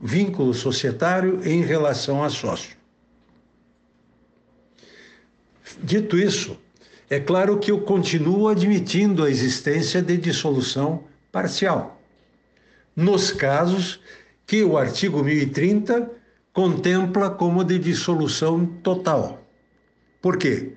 vínculo 0.00 0.52
societário 0.52 1.40
em 1.44 1.62
relação 1.62 2.22
a 2.22 2.28
sócio. 2.28 2.76
Dito 5.82 6.18
isso, 6.18 6.58
é 7.10 7.18
claro 7.18 7.58
que 7.58 7.70
eu 7.70 7.80
continuo 7.80 8.48
admitindo 8.48 9.24
a 9.24 9.30
existência 9.30 10.02
de 10.02 10.16
dissolução 10.16 11.04
parcial, 11.32 12.00
nos 12.94 13.30
casos 13.30 14.00
que 14.46 14.62
o 14.62 14.76
artigo 14.76 15.22
1030 15.22 16.10
contempla 16.52 17.30
como 17.30 17.64
de 17.64 17.78
dissolução 17.78 18.66
total. 18.82 19.42
Por 20.20 20.36
quê? 20.36 20.72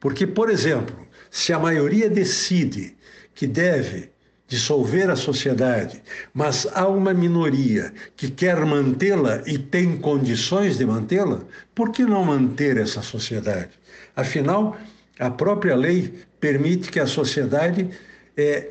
Porque, 0.00 0.26
por 0.26 0.50
exemplo, 0.50 0.96
se 1.30 1.52
a 1.52 1.58
maioria 1.58 2.08
decide 2.08 2.96
que 3.34 3.46
deve 3.46 4.10
dissolver 4.48 5.10
a 5.10 5.16
sociedade, 5.16 6.02
mas 6.32 6.66
há 6.72 6.86
uma 6.86 7.12
minoria 7.12 7.92
que 8.16 8.30
quer 8.30 8.64
mantê-la 8.64 9.42
e 9.46 9.58
tem 9.58 9.98
condições 9.98 10.78
de 10.78 10.86
mantê-la, 10.86 11.40
por 11.74 11.90
que 11.90 12.04
não 12.04 12.24
manter 12.24 12.76
essa 12.76 13.02
sociedade? 13.02 13.70
Afinal, 14.14 14.76
a 15.18 15.30
própria 15.30 15.74
lei 15.74 16.14
permite 16.40 16.90
que 16.90 17.00
a 17.00 17.06
sociedade 17.06 17.88
é, 18.36 18.70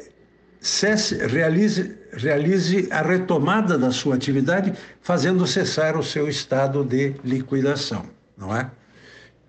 cesse, 0.60 1.16
realize, 1.28 1.96
realize 2.14 2.88
a 2.92 3.02
retomada 3.02 3.78
da 3.78 3.92
sua 3.92 4.16
atividade, 4.16 4.74
fazendo 5.02 5.46
cessar 5.46 5.98
o 5.98 6.04
seu 6.04 6.28
estado 6.28 6.84
de 6.84 7.16
liquidação, 7.24 8.06
não 8.38 8.56
é? 8.56 8.70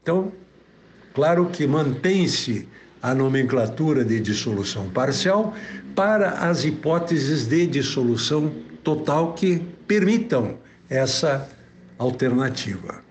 Então, 0.03 0.33
claro 1.15 1.47
que 1.47 1.67
mantém-se 1.67 2.69
a 3.03 3.15
nomenclatura 3.15 4.05
de 4.05 4.21
dissolução 4.21 4.89
parcial 4.91 5.55
para 5.95 6.31
as 6.31 6.65
hipóteses 6.65 7.47
de 7.47 7.67
dissolução 7.67 8.53
total 8.83 9.35
que 9.35 9.59
permitam 9.87 10.59
essa 10.89 11.49
alternativa, 11.99 13.03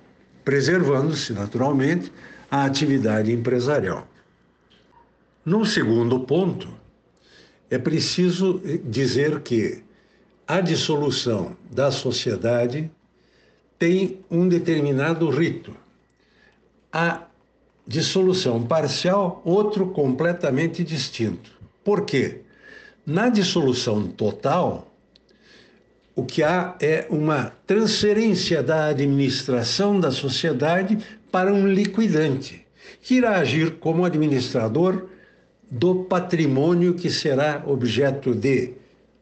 preservando-se, 0.44 1.34
naturalmente, 1.34 2.12
a 2.50 2.66
atividade 2.66 3.32
empresarial. 3.32 4.08
No 5.46 5.66
segundo 5.66 6.20
ponto, 6.22 6.68
é 7.70 7.78
preciso 7.78 8.62
dizer 8.84 9.42
que 9.42 9.84
a 10.48 10.62
dissolução 10.62 11.56
da 11.72 11.92
sociedade 11.92 12.90
tem 13.78 14.20
um 14.30 14.48
determinado 14.48 15.30
rito. 15.30 15.75
A 16.92 17.25
dissolução 17.88 18.66
parcial, 18.66 19.42
outro 19.44 19.88
completamente 19.88 20.84
distinto. 20.84 21.52
Por 21.84 22.06
quê? 22.06 22.42
Na 23.06 23.30
dissolução 23.30 24.08
total, 24.08 24.95
o 26.15 26.24
que 26.24 26.41
há 26.41 26.75
é 26.79 27.05
uma 27.10 27.51
transferência 27.67 28.63
da 28.63 28.88
administração 28.88 30.00
da 30.00 30.12
sociedade 30.12 30.98
para 31.29 31.53
um 31.53 31.67
liquidante, 31.67 32.65
que 33.01 33.15
irá 33.15 33.38
agir 33.38 33.72
como 33.79 34.05
administrador 34.05 35.07
do 35.69 36.05
patrimônio 36.05 36.93
que 36.93 37.10
será 37.10 37.62
objeto 37.65 38.34
de 38.34 38.74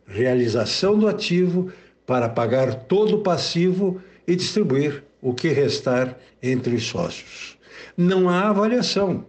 realização 0.05 0.97
do 0.97 1.07
ativo 1.07 1.71
para 2.05 2.29
pagar 2.29 2.75
todo 2.75 3.15
o 3.15 3.22
passivo 3.24 4.01
e 4.27 4.35
distribuir 4.35 5.03
o 5.22 5.33
que 5.33 5.48
restar 5.48 6.18
entre 6.41 6.75
os 6.75 6.85
sócios. 6.85 7.57
Não 7.98 8.29
há 8.29 8.50
avaliação. 8.50 9.25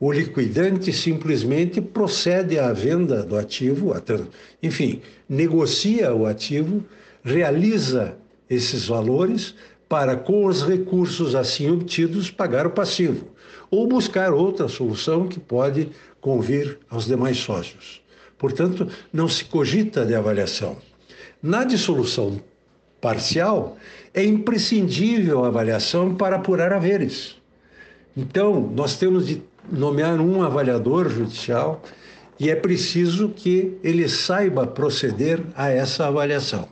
O 0.00 0.12
liquidante 0.12 0.92
simplesmente 0.92 1.80
procede 1.80 2.58
à 2.58 2.72
venda 2.72 3.22
do 3.22 3.36
ativo, 3.36 3.94
enfim, 4.62 5.00
negocia 5.28 6.14
o 6.14 6.26
ativo, 6.26 6.84
realiza 7.22 8.16
esses 8.50 8.86
valores 8.86 9.54
para, 9.88 10.16
com 10.16 10.46
os 10.46 10.66
recursos 10.66 11.34
assim 11.34 11.70
obtidos, 11.70 12.30
pagar 12.30 12.66
o 12.66 12.70
passivo, 12.70 13.28
ou 13.70 13.86
buscar 13.86 14.32
outra 14.32 14.68
solução 14.68 15.28
que 15.28 15.38
pode 15.38 15.88
convir 16.20 16.78
aos 16.90 17.06
demais 17.06 17.38
sócios. 17.38 18.02
Portanto, 18.36 18.88
não 19.12 19.28
se 19.28 19.44
cogita 19.44 20.04
de 20.04 20.14
avaliação. 20.14 20.76
Na 21.42 21.62
dissolução 21.64 22.40
parcial, 23.00 23.76
é 24.12 24.24
imprescindível 24.24 25.44
a 25.44 25.48
avaliação 25.48 26.14
para 26.14 26.36
apurar 26.36 26.72
haveres. 26.72 27.36
Então, 28.16 28.72
nós 28.74 28.96
temos 28.96 29.26
de 29.26 29.42
nomear 29.70 30.20
um 30.20 30.42
avaliador 30.42 31.08
judicial 31.08 31.82
e 32.38 32.50
é 32.50 32.56
preciso 32.56 33.28
que 33.28 33.78
ele 33.82 34.08
saiba 34.08 34.66
proceder 34.66 35.40
a 35.54 35.68
essa 35.70 36.06
avaliação. 36.06 36.68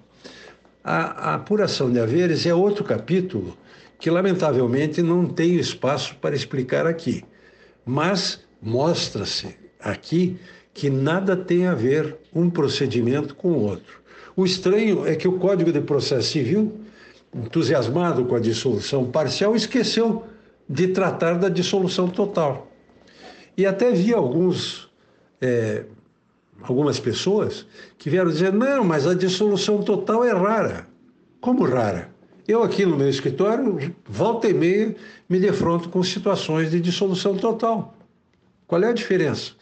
A, 0.83 1.31
a 1.31 1.35
apuração 1.35 1.93
de 1.93 2.01
haveres 2.01 2.45
é 2.45 2.55
outro 2.55 2.85
capítulo 2.85 3.57
que, 3.99 4.11
lamentavelmente, 4.11 5.01
não 5.01 5.27
tenho 5.27 5.61
espaço 5.61 6.17
para 6.17 6.35
explicar 6.35 6.87
aqui, 6.87 7.25
mas 7.87 8.41
mostra-se 8.61 9.57
aqui 9.79 10.37
que 10.75 10.91
nada 10.91 11.37
tem 11.37 11.67
a 11.67 11.75
ver 11.75 12.17
um 12.35 12.51
procedimento 12.51 13.35
com 13.35 13.53
o 13.53 13.63
outro. 13.63 14.01
O 14.35 14.45
estranho 14.45 15.07
é 15.07 15.15
que 15.15 15.29
o 15.29 15.39
Código 15.39 15.71
de 15.71 15.81
Processo 15.81 16.33
Civil, 16.33 16.81
entusiasmado 17.35 18.25
com 18.25 18.35
a 18.35 18.41
dissolução 18.41 19.11
parcial, 19.11 19.55
esqueceu 19.55 20.25
de 20.69 20.89
tratar 20.89 21.35
da 21.35 21.49
dissolução 21.49 22.09
total. 22.09 22.72
E 23.57 23.67
até 23.67 23.93
vi 23.93 24.15
alguns, 24.15 24.91
é, 25.41 25.85
algumas 26.63 26.99
pessoas 26.99 27.67
que 27.99 28.09
vieram 28.09 28.31
dizer: 28.31 28.53
não, 28.53 28.85
mas 28.85 29.07
a 29.07 29.15
dissolução 29.15 29.83
total 29.83 30.25
é 30.25 30.33
rara. 30.33 30.87
Como 31.41 31.65
rara? 31.65 32.11
Eu, 32.47 32.63
aqui 32.63 32.85
no 32.85 32.97
meu 32.97 33.09
escritório, 33.09 33.95
volta 34.05 34.49
e 34.49 34.55
meia, 34.55 34.97
me 35.29 35.39
defronto 35.39 35.89
com 35.89 36.03
situações 36.03 36.71
de 36.71 36.81
dissolução 36.81 37.37
total. 37.37 37.95
Qual 38.67 38.83
é 38.83 38.89
a 38.89 38.93
diferença? 38.93 39.53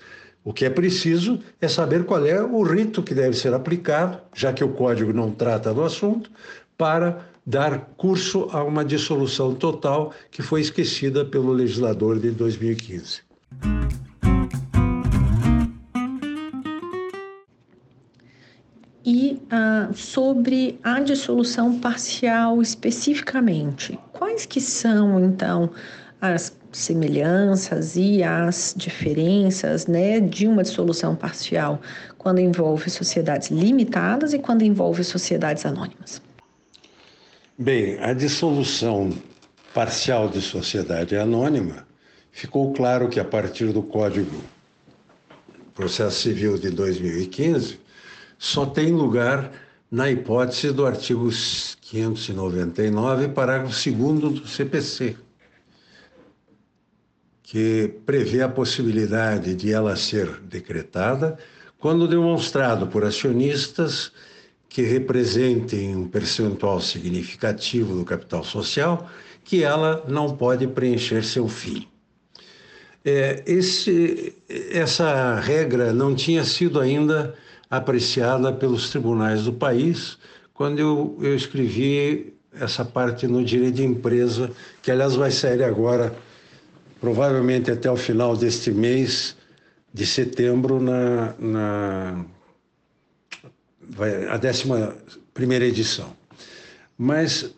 O 0.42 0.52
que 0.52 0.64
é 0.64 0.70
preciso 0.70 1.38
é 1.60 1.68
saber 1.68 2.04
qual 2.04 2.24
é 2.24 2.42
o 2.42 2.62
rito 2.62 3.02
que 3.02 3.12
deve 3.12 3.36
ser 3.36 3.52
aplicado, 3.52 4.20
já 4.34 4.52
que 4.52 4.64
o 4.64 4.72
código 4.72 5.12
não 5.12 5.30
trata 5.30 5.74
do 5.74 5.84
assunto, 5.84 6.30
para 6.78 7.28
dar 7.44 7.90
curso 7.96 8.48
a 8.52 8.64
uma 8.64 8.84
dissolução 8.84 9.54
total 9.54 10.14
que 10.30 10.40
foi 10.40 10.62
esquecida 10.62 11.24
pelo 11.24 11.52
legislador 11.52 12.18
de 12.18 12.30
2015. 12.30 13.29
E 19.04 19.40
ah, 19.50 19.88
sobre 19.94 20.78
a 20.82 21.00
dissolução 21.00 21.78
parcial 21.78 22.60
especificamente, 22.60 23.98
quais 24.12 24.44
que 24.44 24.60
são 24.60 25.18
então 25.24 25.70
as 26.20 26.54
semelhanças 26.70 27.96
e 27.96 28.22
as 28.22 28.74
diferenças 28.76 29.86
né, 29.86 30.20
de 30.20 30.46
uma 30.46 30.62
dissolução 30.62 31.16
parcial 31.16 31.80
quando 32.18 32.40
envolve 32.40 32.90
sociedades 32.90 33.50
limitadas 33.50 34.34
e 34.34 34.38
quando 34.38 34.62
envolve 34.62 35.02
sociedades 35.02 35.64
anônimas? 35.64 36.20
Bem, 37.58 37.98
a 38.00 38.12
dissolução 38.12 39.10
parcial 39.74 40.28
de 40.28 40.40
sociedade 40.40 41.16
anônima 41.16 41.89
ficou 42.32 42.72
claro 42.72 43.08
que 43.08 43.20
a 43.20 43.24
partir 43.24 43.72
do 43.72 43.82
Código 43.82 44.42
Processo 45.74 46.20
Civil 46.20 46.58
de 46.58 46.70
2015 46.70 47.78
só 48.38 48.66
tem 48.66 48.92
lugar 48.92 49.50
na 49.90 50.10
hipótese 50.10 50.72
do 50.72 50.86
artigo 50.86 51.28
599, 51.80 53.28
parágrafo 53.28 53.74
2 53.90 54.20
do 54.20 54.46
CPC 54.46 55.16
que 57.50 57.96
prevê 58.06 58.42
a 58.42 58.48
possibilidade 58.48 59.56
de 59.56 59.72
ela 59.72 59.96
ser 59.96 60.38
decretada 60.42 61.36
quando 61.80 62.06
demonstrado 62.06 62.86
por 62.86 63.04
acionistas 63.04 64.12
que 64.68 64.82
representem 64.82 65.96
um 65.96 66.06
percentual 66.06 66.80
significativo 66.80 67.96
do 67.96 68.04
capital 68.04 68.44
social 68.44 69.10
que 69.42 69.64
ela 69.64 70.04
não 70.06 70.36
pode 70.36 70.68
preencher 70.68 71.24
seu 71.24 71.48
fim. 71.48 71.89
É, 73.04 73.42
esse, 73.46 74.36
essa 74.48 75.34
regra 75.40 75.92
não 75.92 76.14
tinha 76.14 76.44
sido 76.44 76.78
ainda 76.78 77.34
apreciada 77.70 78.52
pelos 78.52 78.90
tribunais 78.90 79.44
do 79.44 79.52
país 79.52 80.18
quando 80.52 80.78
eu, 80.78 81.18
eu 81.22 81.34
escrevi 81.34 82.34
essa 82.52 82.84
parte 82.84 83.26
no 83.26 83.42
direito 83.42 83.76
de 83.76 83.84
empresa, 83.84 84.50
que 84.82 84.90
aliás 84.90 85.14
vai 85.14 85.30
sair 85.30 85.62
agora 85.62 86.14
provavelmente 87.00 87.70
até 87.70 87.90
o 87.90 87.96
final 87.96 88.36
deste 88.36 88.70
mês 88.70 89.36
de 89.92 90.04
setembro 90.04 90.80
na, 90.80 91.34
na, 91.38 92.24
vai, 93.88 94.26
a 94.26 94.36
11 94.36 94.92
primeira 95.32 95.64
edição. 95.64 96.14
Mas 96.98 97.50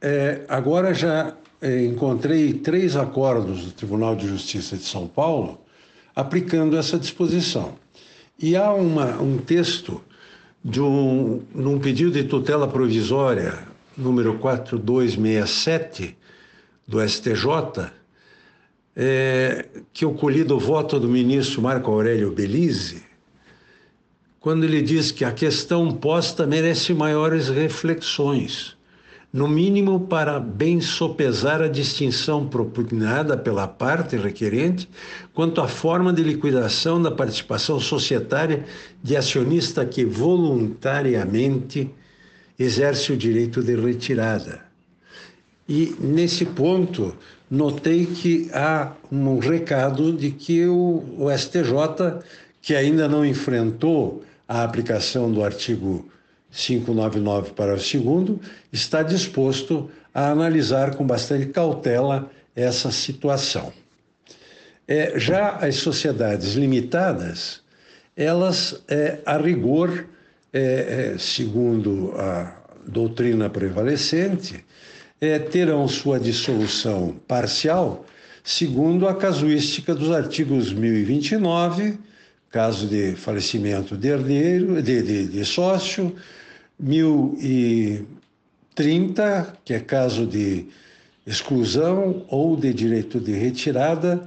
é, 0.00 0.42
agora 0.48 0.94
já 0.94 1.36
encontrei 1.62 2.52
três 2.52 2.96
acordos 2.96 3.64
do 3.64 3.72
Tribunal 3.72 4.14
de 4.14 4.28
Justiça 4.28 4.76
de 4.76 4.84
São 4.84 5.06
Paulo 5.06 5.60
aplicando 6.14 6.76
essa 6.76 6.98
disposição. 6.98 7.74
E 8.38 8.56
há 8.56 8.72
uma, 8.72 9.20
um 9.20 9.38
texto 9.38 10.02
de 10.64 10.80
um, 10.80 11.42
num 11.54 11.78
pedido 11.78 12.10
de 12.10 12.24
tutela 12.24 12.68
provisória, 12.68 13.58
número 13.96 14.38
4267, 14.38 16.16
do 16.86 17.06
STJ, 17.06 17.90
é, 18.94 19.66
que 19.92 20.04
eu 20.04 20.14
colhi 20.14 20.44
do 20.44 20.58
voto 20.58 20.98
do 20.98 21.08
ministro 21.08 21.62
Marco 21.62 21.90
Aurélio 21.90 22.32
Belize, 22.32 23.02
quando 24.40 24.64
ele 24.64 24.80
diz 24.80 25.10
que 25.10 25.24
a 25.24 25.32
questão 25.32 25.92
posta 25.92 26.46
merece 26.46 26.94
maiores 26.94 27.48
reflexões 27.48 28.75
no 29.36 29.46
mínimo 29.46 30.00
para 30.00 30.40
bem 30.40 30.80
sopesar 30.80 31.60
a 31.60 31.68
distinção 31.68 32.48
propugnada 32.48 33.36
pela 33.36 33.68
parte 33.68 34.16
requerente 34.16 34.88
quanto 35.34 35.60
à 35.60 35.68
forma 35.68 36.10
de 36.10 36.22
liquidação 36.22 37.02
da 37.02 37.10
participação 37.10 37.78
societária 37.78 38.64
de 39.02 39.14
acionista 39.14 39.84
que 39.84 40.06
voluntariamente 40.06 41.90
exerce 42.58 43.12
o 43.12 43.16
direito 43.16 43.62
de 43.62 43.76
retirada. 43.76 44.62
E 45.68 45.94
nesse 46.00 46.46
ponto, 46.46 47.14
notei 47.50 48.06
que 48.06 48.48
há 48.54 48.92
um 49.12 49.38
recado 49.38 50.14
de 50.14 50.30
que 50.30 50.64
o, 50.64 51.04
o 51.18 51.30
STJ, 51.30 52.22
que 52.62 52.74
ainda 52.74 53.06
não 53.06 53.22
enfrentou 53.22 54.24
a 54.48 54.64
aplicação 54.64 55.30
do 55.30 55.44
artigo 55.44 56.08
599, 56.50 57.52
parágrafo 57.52 57.98
2, 57.98 58.38
está 58.72 59.02
disposto 59.02 59.90
a 60.14 60.30
analisar 60.30 60.94
com 60.94 61.06
bastante 61.06 61.46
cautela 61.46 62.30
essa 62.54 62.90
situação. 62.90 63.72
É, 64.88 65.18
já 65.18 65.56
as 65.56 65.76
sociedades 65.76 66.54
limitadas, 66.54 67.60
elas, 68.16 68.82
é, 68.88 69.18
a 69.26 69.36
rigor, 69.36 70.06
é, 70.52 71.12
é 71.14 71.18
segundo 71.18 72.14
a 72.16 72.56
doutrina 72.86 73.50
prevalecente, 73.50 74.64
é, 75.20 75.38
terão 75.38 75.86
sua 75.88 76.18
dissolução 76.20 77.16
parcial 77.26 78.06
segundo 78.46 79.08
a 79.08 79.14
casuística 79.14 79.92
dos 79.92 80.12
artigos 80.12 80.72
1029, 80.72 81.98
caso 82.56 82.86
de 82.86 83.14
falecimento 83.16 83.98
de 83.98 84.08
herdeiro, 84.08 84.82
de, 84.82 85.02
de, 85.02 85.26
de 85.26 85.44
sócio, 85.44 86.16
1030, 86.80 89.58
que 89.62 89.74
é 89.74 89.80
caso 89.80 90.26
de 90.26 90.64
exclusão 91.26 92.24
ou 92.30 92.56
de 92.56 92.72
direito 92.72 93.20
de 93.20 93.32
retirada, 93.32 94.26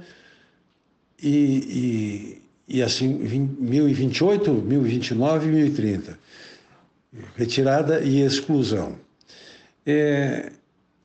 e, 1.20 2.40
e, 2.68 2.76
e 2.76 2.82
assim, 2.84 3.08
1028, 3.08 4.52
1029 4.52 5.48
e 5.48 5.50
1030. 5.50 6.16
Retirada 7.34 8.00
e 8.00 8.20
exclusão. 8.20 8.94
É, 9.84 10.52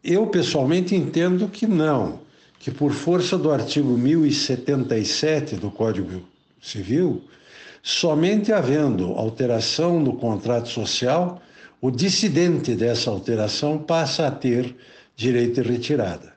eu, 0.03 0.27
pessoalmente, 0.27 0.93
entendo 0.93 1.47
que 1.47 1.65
não, 1.65 2.19
que 2.59 2.69
por 2.69 2.91
força 2.91 3.35
do 3.35 3.51
artigo 3.51 3.97
1077 3.97 5.55
do 5.55 5.71
Código 5.71 6.34
Civil, 6.65 7.23
Somente 7.87 8.51
havendo 8.51 9.11
alteração 9.11 9.99
no 9.99 10.13
contrato 10.17 10.69
social, 10.69 11.39
o 11.79 11.91
dissidente 11.91 12.73
dessa 12.73 13.11
alteração 13.11 13.77
passa 13.77 14.25
a 14.25 14.31
ter 14.31 14.75
direito 15.15 15.61
de 15.61 15.69
retirada. 15.69 16.33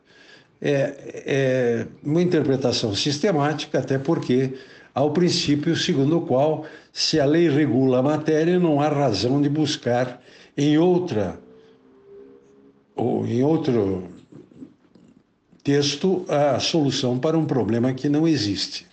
É, 0.61 1.23
é 1.25 1.87
uma 2.05 2.21
interpretação 2.21 2.95
sistemática, 2.95 3.79
até 3.79 3.97
porque 3.99 4.59
há 4.95 5.03
o 5.03 5.11
princípio 5.11 5.75
segundo 5.75 6.19
o 6.19 6.27
qual, 6.27 6.67
se 6.93 7.19
a 7.19 7.25
lei 7.25 7.49
regula 7.49 8.01
a 8.01 8.03
matéria, 8.03 8.59
não 8.59 8.79
há 8.79 8.89
razão 8.89 9.41
de 9.41 9.49
buscar 9.49 10.23
em 10.55 10.77
outra 10.77 11.41
ou 12.95 13.27
em 13.27 13.43
outro 13.43 14.07
texto 15.65 16.27
a 16.29 16.61
solução 16.61 17.19
para 17.19 17.39
um 17.39 17.47
problema 17.47 17.95
que 17.95 18.11
não 18.11 18.29
existe. 18.29 18.87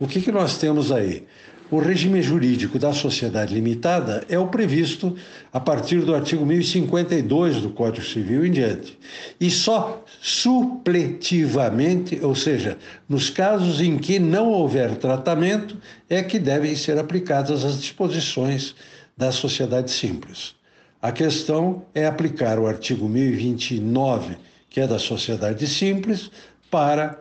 O 0.00 0.08
que, 0.08 0.20
que 0.20 0.32
nós 0.32 0.58
temos 0.58 0.90
aí? 0.90 1.24
o 1.70 1.78
regime 1.78 2.20
jurídico 2.20 2.78
da 2.78 2.92
sociedade 2.92 3.54
limitada 3.54 4.24
é 4.28 4.36
o 4.38 4.48
previsto 4.48 5.16
a 5.52 5.60
partir 5.60 6.00
do 6.00 6.14
artigo 6.14 6.44
1052 6.44 7.60
do 7.60 7.70
Código 7.70 8.04
Civil 8.04 8.44
em 8.44 8.50
diante. 8.50 8.98
E 9.40 9.48
só 9.50 10.04
supletivamente, 10.20 12.18
ou 12.22 12.34
seja, 12.34 12.76
nos 13.08 13.30
casos 13.30 13.80
em 13.80 13.96
que 13.98 14.18
não 14.18 14.48
houver 14.48 14.96
tratamento, 14.96 15.76
é 16.08 16.22
que 16.22 16.40
devem 16.40 16.74
ser 16.74 16.98
aplicadas 16.98 17.64
as 17.64 17.80
disposições 17.80 18.74
da 19.16 19.30
sociedade 19.30 19.92
simples. 19.92 20.56
A 21.00 21.12
questão 21.12 21.84
é 21.94 22.04
aplicar 22.04 22.58
o 22.58 22.66
artigo 22.66 23.08
1029, 23.08 24.36
que 24.68 24.80
é 24.80 24.88
da 24.88 24.98
sociedade 24.98 25.66
simples, 25.68 26.32
para 26.68 27.18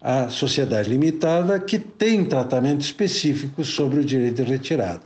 a 0.00 0.28
sociedade 0.30 0.88
limitada 0.88 1.60
que 1.60 1.78
tem 1.78 2.24
tratamento 2.24 2.80
específico 2.80 3.64
sobre 3.64 4.00
o 4.00 4.04
direito 4.04 4.42
de 4.42 4.50
retirada. 4.50 5.02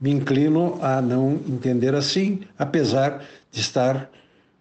Me 0.00 0.10
inclino 0.10 0.78
a 0.80 1.02
não 1.02 1.40
entender 1.48 1.94
assim, 1.94 2.40
apesar 2.58 3.24
de 3.50 3.60
estar 3.60 4.10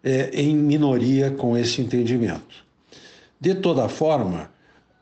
é, 0.03 0.29
em 0.33 0.55
minoria 0.55 1.29
com 1.29 1.57
esse 1.57 1.81
entendimento. 1.81 2.65
De 3.39 3.53
toda 3.53 3.87
forma, 3.87 4.49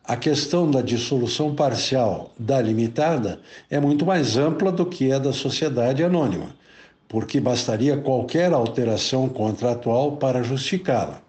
a 0.04 0.18
questão 0.18 0.70
da 0.70 0.82
dissolução 0.82 1.56
parcial 1.56 2.34
da 2.38 2.62
limitada 2.62 3.40
é 3.70 3.80
muito 3.80 4.06
mais 4.06 4.36
ampla 4.36 4.70
do 4.70 4.86
que 4.86 5.14
a 5.14 5.20
da 5.20 5.32
sociedade 5.32 6.04
anônima, 6.04 6.54
porque 7.08 7.40
bastaria 7.40 7.96
qualquer 7.96 8.52
alteração 8.52 9.30
contratual 9.30 10.18
para 10.18 10.44
justificá-la. 10.44 11.23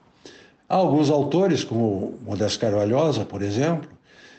Há 0.68 0.76
alguns 0.76 1.10
autores, 1.10 1.62
como 1.62 2.18
Modesto 2.24 2.60
Carvalhosa, 2.60 3.24
por 3.24 3.42
exemplo, 3.42 3.88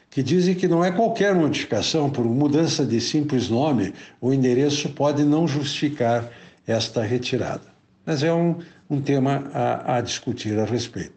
que 0.09 0.23
dizem 0.23 0.55
que 0.55 0.67
não 0.67 0.83
é 0.83 0.91
qualquer 0.91 1.35
modificação 1.35 2.09
por 2.09 2.25
mudança 2.25 2.85
de 2.85 2.99
simples 3.01 3.49
nome 3.49 3.93
ou 4.21 4.33
endereço 4.33 4.89
pode 4.89 5.23
não 5.23 5.47
justificar 5.47 6.29
esta 6.65 7.01
retirada. 7.03 7.65
Mas 8.05 8.23
é 8.23 8.33
um, 8.33 8.59
um 8.89 9.01
tema 9.01 9.49
a, 9.53 9.97
a 9.97 10.01
discutir 10.01 10.57
a 10.57 10.65
respeito. 10.65 11.13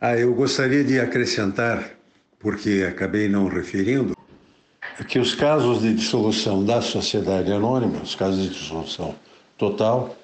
Ah, 0.00 0.16
eu 0.16 0.34
gostaria 0.34 0.82
de 0.82 0.98
acrescentar, 0.98 1.90
porque 2.38 2.86
acabei 2.88 3.28
não 3.28 3.48
referindo, 3.48 4.16
que 5.06 5.18
os 5.18 5.34
casos 5.34 5.80
de 5.80 5.94
dissolução 5.94 6.64
da 6.64 6.80
sociedade 6.80 7.52
anônima, 7.52 8.00
os 8.02 8.14
casos 8.14 8.42
de 8.42 8.48
dissolução 8.48 9.14
total, 9.56 10.16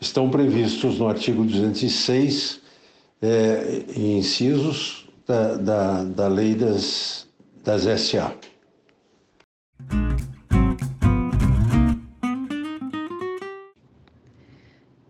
estão 0.00 0.30
previstos 0.30 0.98
no 0.98 1.08
artigo 1.08 1.44
206, 1.44 2.60
é, 3.22 3.84
incisos 3.96 5.08
da, 5.26 5.56
da, 5.56 6.04
da 6.04 6.28
lei 6.28 6.54
das, 6.54 7.26
das 7.64 7.82
SA. 8.00 8.32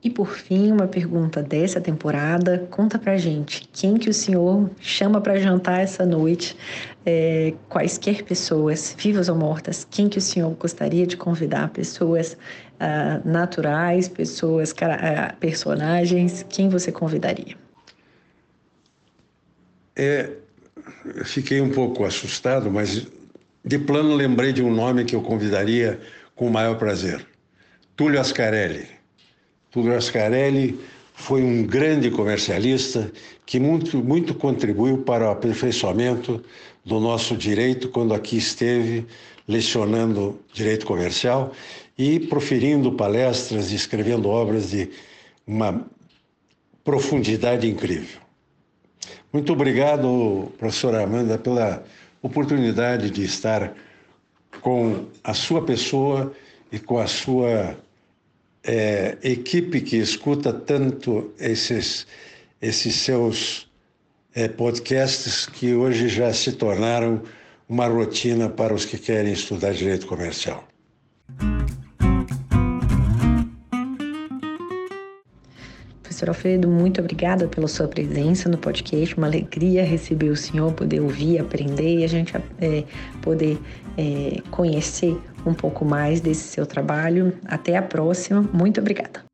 E 0.07 0.11
por 0.11 0.37
fim, 0.37 0.71
uma 0.71 0.87
pergunta 0.87 1.43
dessa 1.43 1.81
temporada. 1.81 2.65
Conta 2.71 2.97
pra 2.97 3.17
gente, 3.17 3.69
quem 3.73 3.97
que 3.97 4.09
o 4.09 4.15
senhor 4.15 4.71
chama 4.79 5.21
para 5.21 5.37
jantar 5.37 5.81
essa 5.81 6.07
noite? 6.07 6.57
É, 7.05 7.53
quaisquer 7.69 8.23
pessoas, 8.23 8.95
vivas 8.97 9.29
ou 9.29 9.35
mortas, 9.35 9.85
quem 9.91 10.09
que 10.09 10.19
o 10.19 10.21
senhor 10.21 10.55
gostaria 10.55 11.09
de 11.09 11.17
convidar? 11.17 11.71
Pessoas 11.71 12.35
uh, 12.35 13.29
naturais, 13.29 14.07
pessoas, 14.07 14.71
uh, 14.71 15.37
personagens, 15.41 16.47
quem 16.49 16.69
você 16.69 16.93
convidaria? 16.93 17.57
É, 19.97 20.31
fiquei 21.25 21.61
um 21.61 21.73
pouco 21.73 22.05
assustado, 22.05 22.71
mas 22.71 23.09
de 23.65 23.77
plano 23.77 24.15
lembrei 24.15 24.53
de 24.53 24.63
um 24.63 24.73
nome 24.73 25.05
que 25.05 25.17
eu 25.17 25.21
convidaria 25.21 25.99
com 26.37 26.47
o 26.47 26.51
maior 26.51 26.79
prazer. 26.79 27.27
Túlio 27.97 28.21
Ascarelli. 28.21 28.96
Túlio 29.77 29.95
Ascarelli 29.95 30.81
foi 31.13 31.43
um 31.43 31.63
grande 31.63 32.11
comercialista 32.11 33.13
que 33.45 33.61
muito, 33.61 33.99
muito 33.99 34.35
contribuiu 34.35 35.03
para 35.03 35.29
o 35.29 35.31
aperfeiçoamento 35.31 36.43
do 36.83 36.99
nosso 36.99 37.37
direito 37.37 37.91
quando 37.91 38.15
aqui 38.15 38.39
esteve 38.39 39.05
lecionando 39.47 40.41
direito 40.51 40.87
comercial 40.87 41.53
e 41.99 42.19
proferindo 42.19 42.93
palestras 42.93 43.71
e 43.71 43.75
escrevendo 43.75 44.31
obras 44.31 44.71
de 44.71 44.89
uma 45.47 45.87
profundidade 46.83 47.69
incrível. 47.69 48.19
Muito 49.31 49.53
obrigado, 49.53 50.51
professora 50.57 51.05
Amanda, 51.05 51.37
pela 51.37 51.85
oportunidade 52.23 53.11
de 53.11 53.25
estar 53.25 53.75
com 54.63 55.05
a 55.23 55.35
sua 55.35 55.61
pessoa 55.61 56.33
e 56.73 56.79
com 56.79 56.99
a 56.99 57.07
sua 57.07 57.77
é, 58.67 59.17
equipe 59.23 59.81
que 59.81 59.97
escuta 59.97 60.53
tanto 60.53 61.33
esses, 61.39 62.07
esses 62.61 62.95
seus 62.97 63.71
é, 64.35 64.49
podcasts 64.49 65.47
que 65.47 65.75
hoje 65.75 66.09
já 66.09 66.33
se 66.33 66.53
tornaram 66.53 67.23
uma 67.69 67.87
rotina 67.87 68.49
para 68.49 68.75
os 68.75 68.85
que 68.85 68.99
querem 68.99 69.33
estudar 69.33 69.73
direito 69.73 70.07
comercial. 70.07 70.67
Professor 76.03 76.31
Alfredo, 76.31 76.69
muito 76.69 77.01
obrigada 77.01 77.47
pela 77.47 77.69
sua 77.69 77.87
presença 77.87 78.49
no 78.49 78.57
podcast. 78.57 79.17
Uma 79.17 79.27
alegria 79.27 79.85
receber 79.85 80.31
o 80.31 80.37
senhor, 80.37 80.73
poder 80.73 81.01
ouvir, 81.01 81.39
aprender 81.39 81.99
e 81.99 82.05
a 82.05 82.07
gente 82.07 82.35
é, 82.35 82.85
poder 83.21 83.59
é, 83.99 84.41
conhecer 84.51 85.17
um 85.49 85.55
pouco 85.55 85.85
mais 85.85 86.21
desse 86.21 86.49
seu 86.49 86.67
trabalho. 86.67 87.33
Até 87.45 87.77
a 87.77 87.83
próxima. 87.83 88.43
Muito 88.53 88.81
obrigada. 88.81 89.26